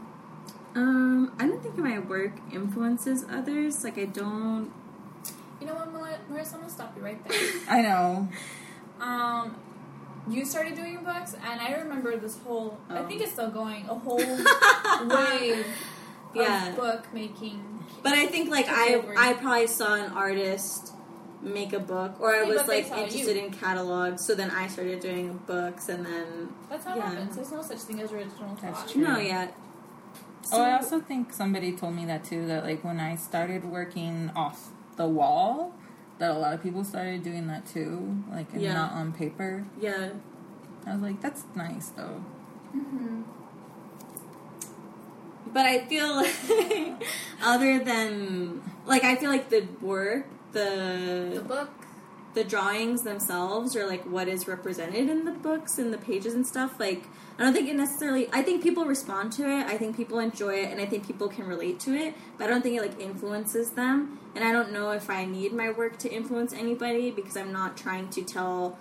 [0.75, 3.83] Um, I don't think my work influences others.
[3.83, 4.71] Like I don't.
[5.59, 5.91] You know what,
[6.31, 6.53] Marissa?
[6.53, 7.51] I'm gonna stop you right there.
[7.69, 8.27] I know.
[9.01, 9.55] Um,
[10.29, 12.77] you started doing books, and I remember this whole.
[12.89, 13.07] I Oh.
[13.07, 13.85] think it's still going.
[13.89, 14.17] A whole
[15.07, 15.65] wave
[16.35, 16.69] Yeah.
[16.69, 17.76] of book making.
[18.03, 19.01] But I think like I.
[19.17, 20.93] I probably saw an artist
[21.41, 23.45] make a book, or I Yeah, was but they like saw interested you.
[23.45, 24.23] in catalogs.
[24.25, 27.11] So then I started doing books, and then That's how Yeah.
[27.11, 27.35] it happens.
[27.35, 29.01] There's no such thing as original That's true.
[29.03, 29.47] no, yeah.
[30.51, 32.45] oh, I also think somebody told me that too.
[32.47, 35.73] That like when I started working off the wall,
[36.19, 38.73] that a lot of people started doing that too, like and Yeah.
[38.73, 39.65] not on paper.
[39.79, 40.09] yeah.
[40.87, 42.23] I was like, that's nice though.
[42.75, 43.23] Mm-hmm.
[45.57, 47.01] But I feel like
[47.41, 51.71] other than like I feel like the work, The the book.
[52.35, 56.45] the drawings themselves, or like what is represented in the books and the pages and
[56.45, 56.79] stuff.
[56.79, 57.05] Like
[57.39, 58.29] I don't think it necessarily.
[58.31, 59.65] I think people respond to it.
[59.65, 62.13] I think people enjoy it, and I think people can relate to it.
[62.37, 64.19] But I don't think it like influences them.
[64.35, 67.75] And I don't know if I need my work to influence anybody because I'm not
[67.75, 68.77] trying to tell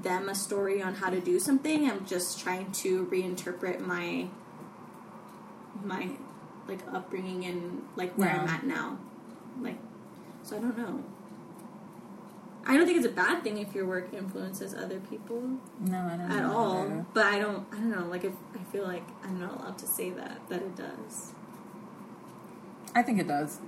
[0.00, 1.90] them a story on how to do something.
[1.90, 4.28] I'm just trying to reinterpret my
[5.84, 6.08] my
[6.68, 8.98] like upbringing and like where I'm at now.
[9.60, 9.78] Like
[10.42, 11.02] so I don't know.
[12.64, 15.42] I don't think it's a bad thing if your work influences other people
[15.80, 16.82] No, I don't at know all.
[16.84, 17.06] either.
[17.12, 17.66] But I don't.
[17.72, 18.06] I don't know.
[18.06, 21.32] Like if I feel like I'm not allowed to say that that it does.
[22.94, 23.58] I think it does.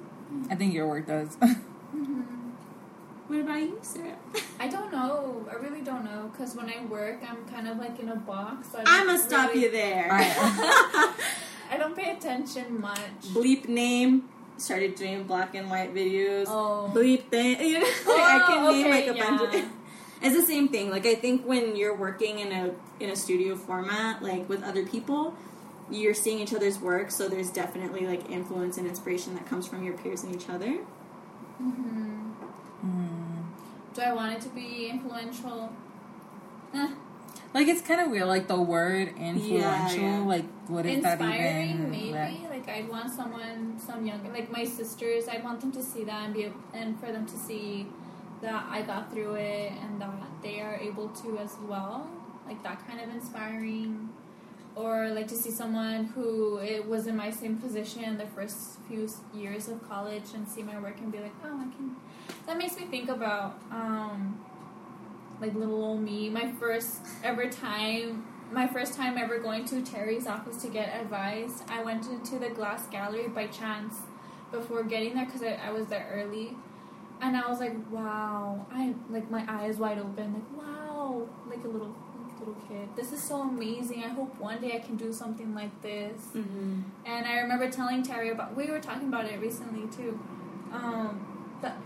[0.50, 1.36] I think your work does.
[1.94, 2.22] Mm-hmm.
[3.28, 4.16] What about you, Sarah?
[4.60, 5.46] I don't know.
[5.48, 8.72] I really don't know because when I work, I'm kind of like in a box.
[8.72, 10.08] So I I'm don't gonna stop really- you there.
[11.84, 13.22] I, I don't pay attention much.
[13.32, 14.24] Bleep name.
[14.56, 16.46] Started doing black and white videos.
[16.48, 16.90] Oh.
[16.94, 17.60] Bleep thing.
[17.68, 19.54] You know, Oh, I can name like a bunch of.
[19.54, 19.68] yeah.
[20.22, 20.90] It's the same thing.
[20.90, 24.86] Like I think when you're working in a in a studio format, like with other
[24.86, 25.34] people,
[25.90, 27.10] you're seeing each other's work.
[27.10, 30.72] So there's definitely like influence and inspiration that comes from your peers and each other.
[31.58, 32.32] hmm
[32.84, 33.44] Mm.
[33.94, 35.72] Do I want it to be influential?
[36.74, 36.88] Eh.
[37.54, 38.26] Like it's kind of weird.
[38.26, 40.00] Like the word influential.
[40.02, 40.18] yeah.
[40.20, 41.90] Like what is that Inspiring, even?
[41.90, 42.12] maybe.
[42.12, 45.28] Like- Like I'd want someone, some younger, like my sisters.
[45.28, 47.86] I'd want them to see that and be, able, and for them to see
[48.42, 52.08] that I got through it and that they are able to as well.
[52.46, 54.08] Like that kind of inspiring.
[54.76, 59.08] Or like to see someone who it was in my same position the first few
[59.32, 61.94] years of college and see my work and be like, oh, I can.
[62.46, 64.40] That makes me think about um,
[65.40, 66.28] like little old me.
[66.28, 71.62] My first ever time, my first time ever going to Terry's office to get advice.
[71.68, 73.96] I went into the glass gallery by chance
[74.50, 76.56] before getting there because I, I was there early,
[77.20, 81.68] and I was like, wow, I like my eyes wide open, like wow, like a
[81.68, 81.94] little
[82.38, 82.88] little kid.
[82.96, 84.04] This is so amazing.
[84.04, 86.22] I hope one day I can do something like this.
[86.34, 86.80] Mm-hmm.
[87.06, 90.18] And I remember telling Terry about we were talking about it recently too.
[90.72, 91.76] Um, that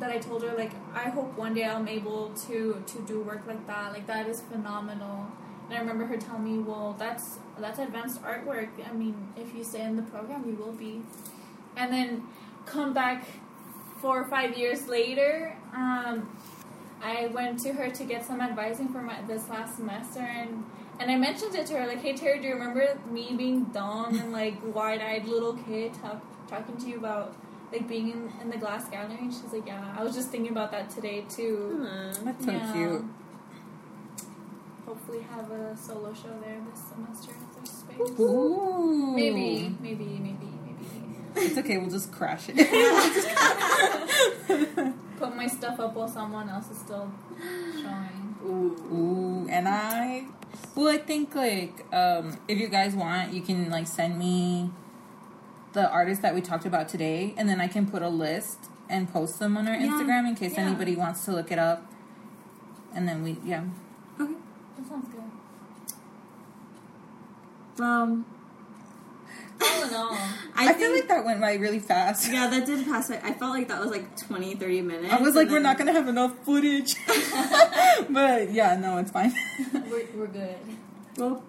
[0.00, 3.42] that I told her like I hope one day I'm able to to do work
[3.46, 3.92] like that.
[3.92, 5.26] Like that is phenomenal.
[5.68, 8.68] And I remember her telling me, "Well, that's that's advanced artwork.
[8.88, 11.02] I mean, if you stay in the program, you will be."
[11.76, 12.28] And then
[12.66, 13.26] come back
[14.00, 16.28] four or five years later, um,
[17.02, 20.64] I went to her to get some advising for my this last semester, and
[20.98, 24.18] and I mentioned it to her like, "Hey Terry, do you remember me being dumb
[24.18, 27.34] and like wide-eyed little kid talk, talking to you about
[27.72, 30.52] like being in, in the glass gallery?" And she's like, "Yeah, I was just thinking
[30.52, 31.86] about that today too."
[32.24, 32.72] That's so Yeah.
[32.72, 33.04] cute.
[34.86, 38.20] Hopefully, have a solo show there this semester if there's space.
[38.20, 39.12] Ooh.
[39.14, 40.86] Maybe, maybe, maybe, maybe.
[41.34, 41.78] It's okay.
[41.78, 42.56] We'll just crash it.
[45.18, 47.10] Put my stuff up while someone else is still
[47.72, 48.36] showing.
[48.44, 50.26] Ooh, and I,
[50.74, 54.70] well, I think like um, if you guys want, you can like send me
[55.76, 58.56] the artists that we talked about today, and then I can put a list
[58.88, 60.62] and post them on our Yeah, Instagram in case yeah.
[60.62, 61.84] anybody wants to look it up.
[62.94, 63.62] And then we, yeah,
[64.18, 64.32] Okay.
[64.78, 65.06] That sounds
[67.76, 67.84] good.
[67.84, 68.24] Um,
[69.60, 72.32] All in all, I, I, think, feel like that went by really fast.
[72.32, 73.10] yeah, that did pass.
[73.10, 75.12] by- I felt like that was like 20, 30 minutes.
[75.12, 76.94] I was like, we're then- not gonna have enough footage,
[78.08, 79.34] but yeah, no, it's fine.
[79.74, 80.56] we're, we're good.
[81.18, 81.42] Well,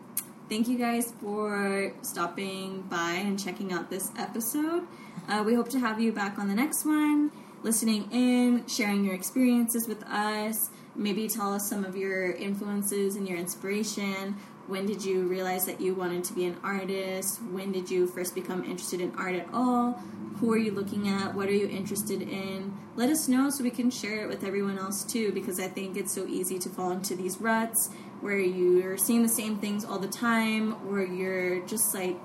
[0.50, 4.84] thank you guys for stopping by and checking out this episode.
[5.28, 7.32] Uh, we hope to have you back on the next one,
[7.64, 10.70] listening in, sharing your experiences with us.
[10.96, 14.38] Maybe tell us some of your influences and your inspiration.
[14.68, 17.42] When did you realize that you wanted to be an artist?
[17.52, 20.02] When did you first become interested in art at all?
[20.40, 21.34] Who are you looking at?
[21.34, 22.78] What are you interested in?
[22.96, 25.98] Let us know so we can share it with everyone else too, because I think
[25.98, 27.90] it's so easy to fall into these ruts
[28.22, 32.18] where you're seeing the same things all the time, where you're just like,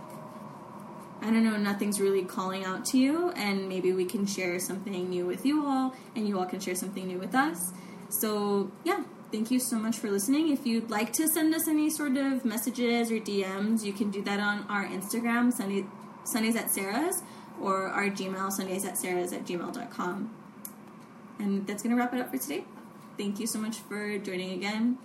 [1.21, 5.09] I don't know, nothing's really calling out to you, and maybe we can share something
[5.09, 7.73] new with you all, and you all can share something new with us.
[8.09, 10.51] So, yeah, thank you so much for listening.
[10.51, 14.21] If you'd like to send us any sort of messages or DMs, you can do
[14.23, 15.87] that on our Instagram, Sunday,
[16.25, 17.23] Sundays at Sarah's,
[17.61, 20.35] or our Gmail, Sundays at Sarah's at gmail.com.
[21.39, 22.65] And that's going to wrap it up for today.
[23.17, 24.99] Thank you so much for joining again.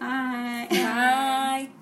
[0.00, 0.68] Bye.
[0.70, 1.68] Bye.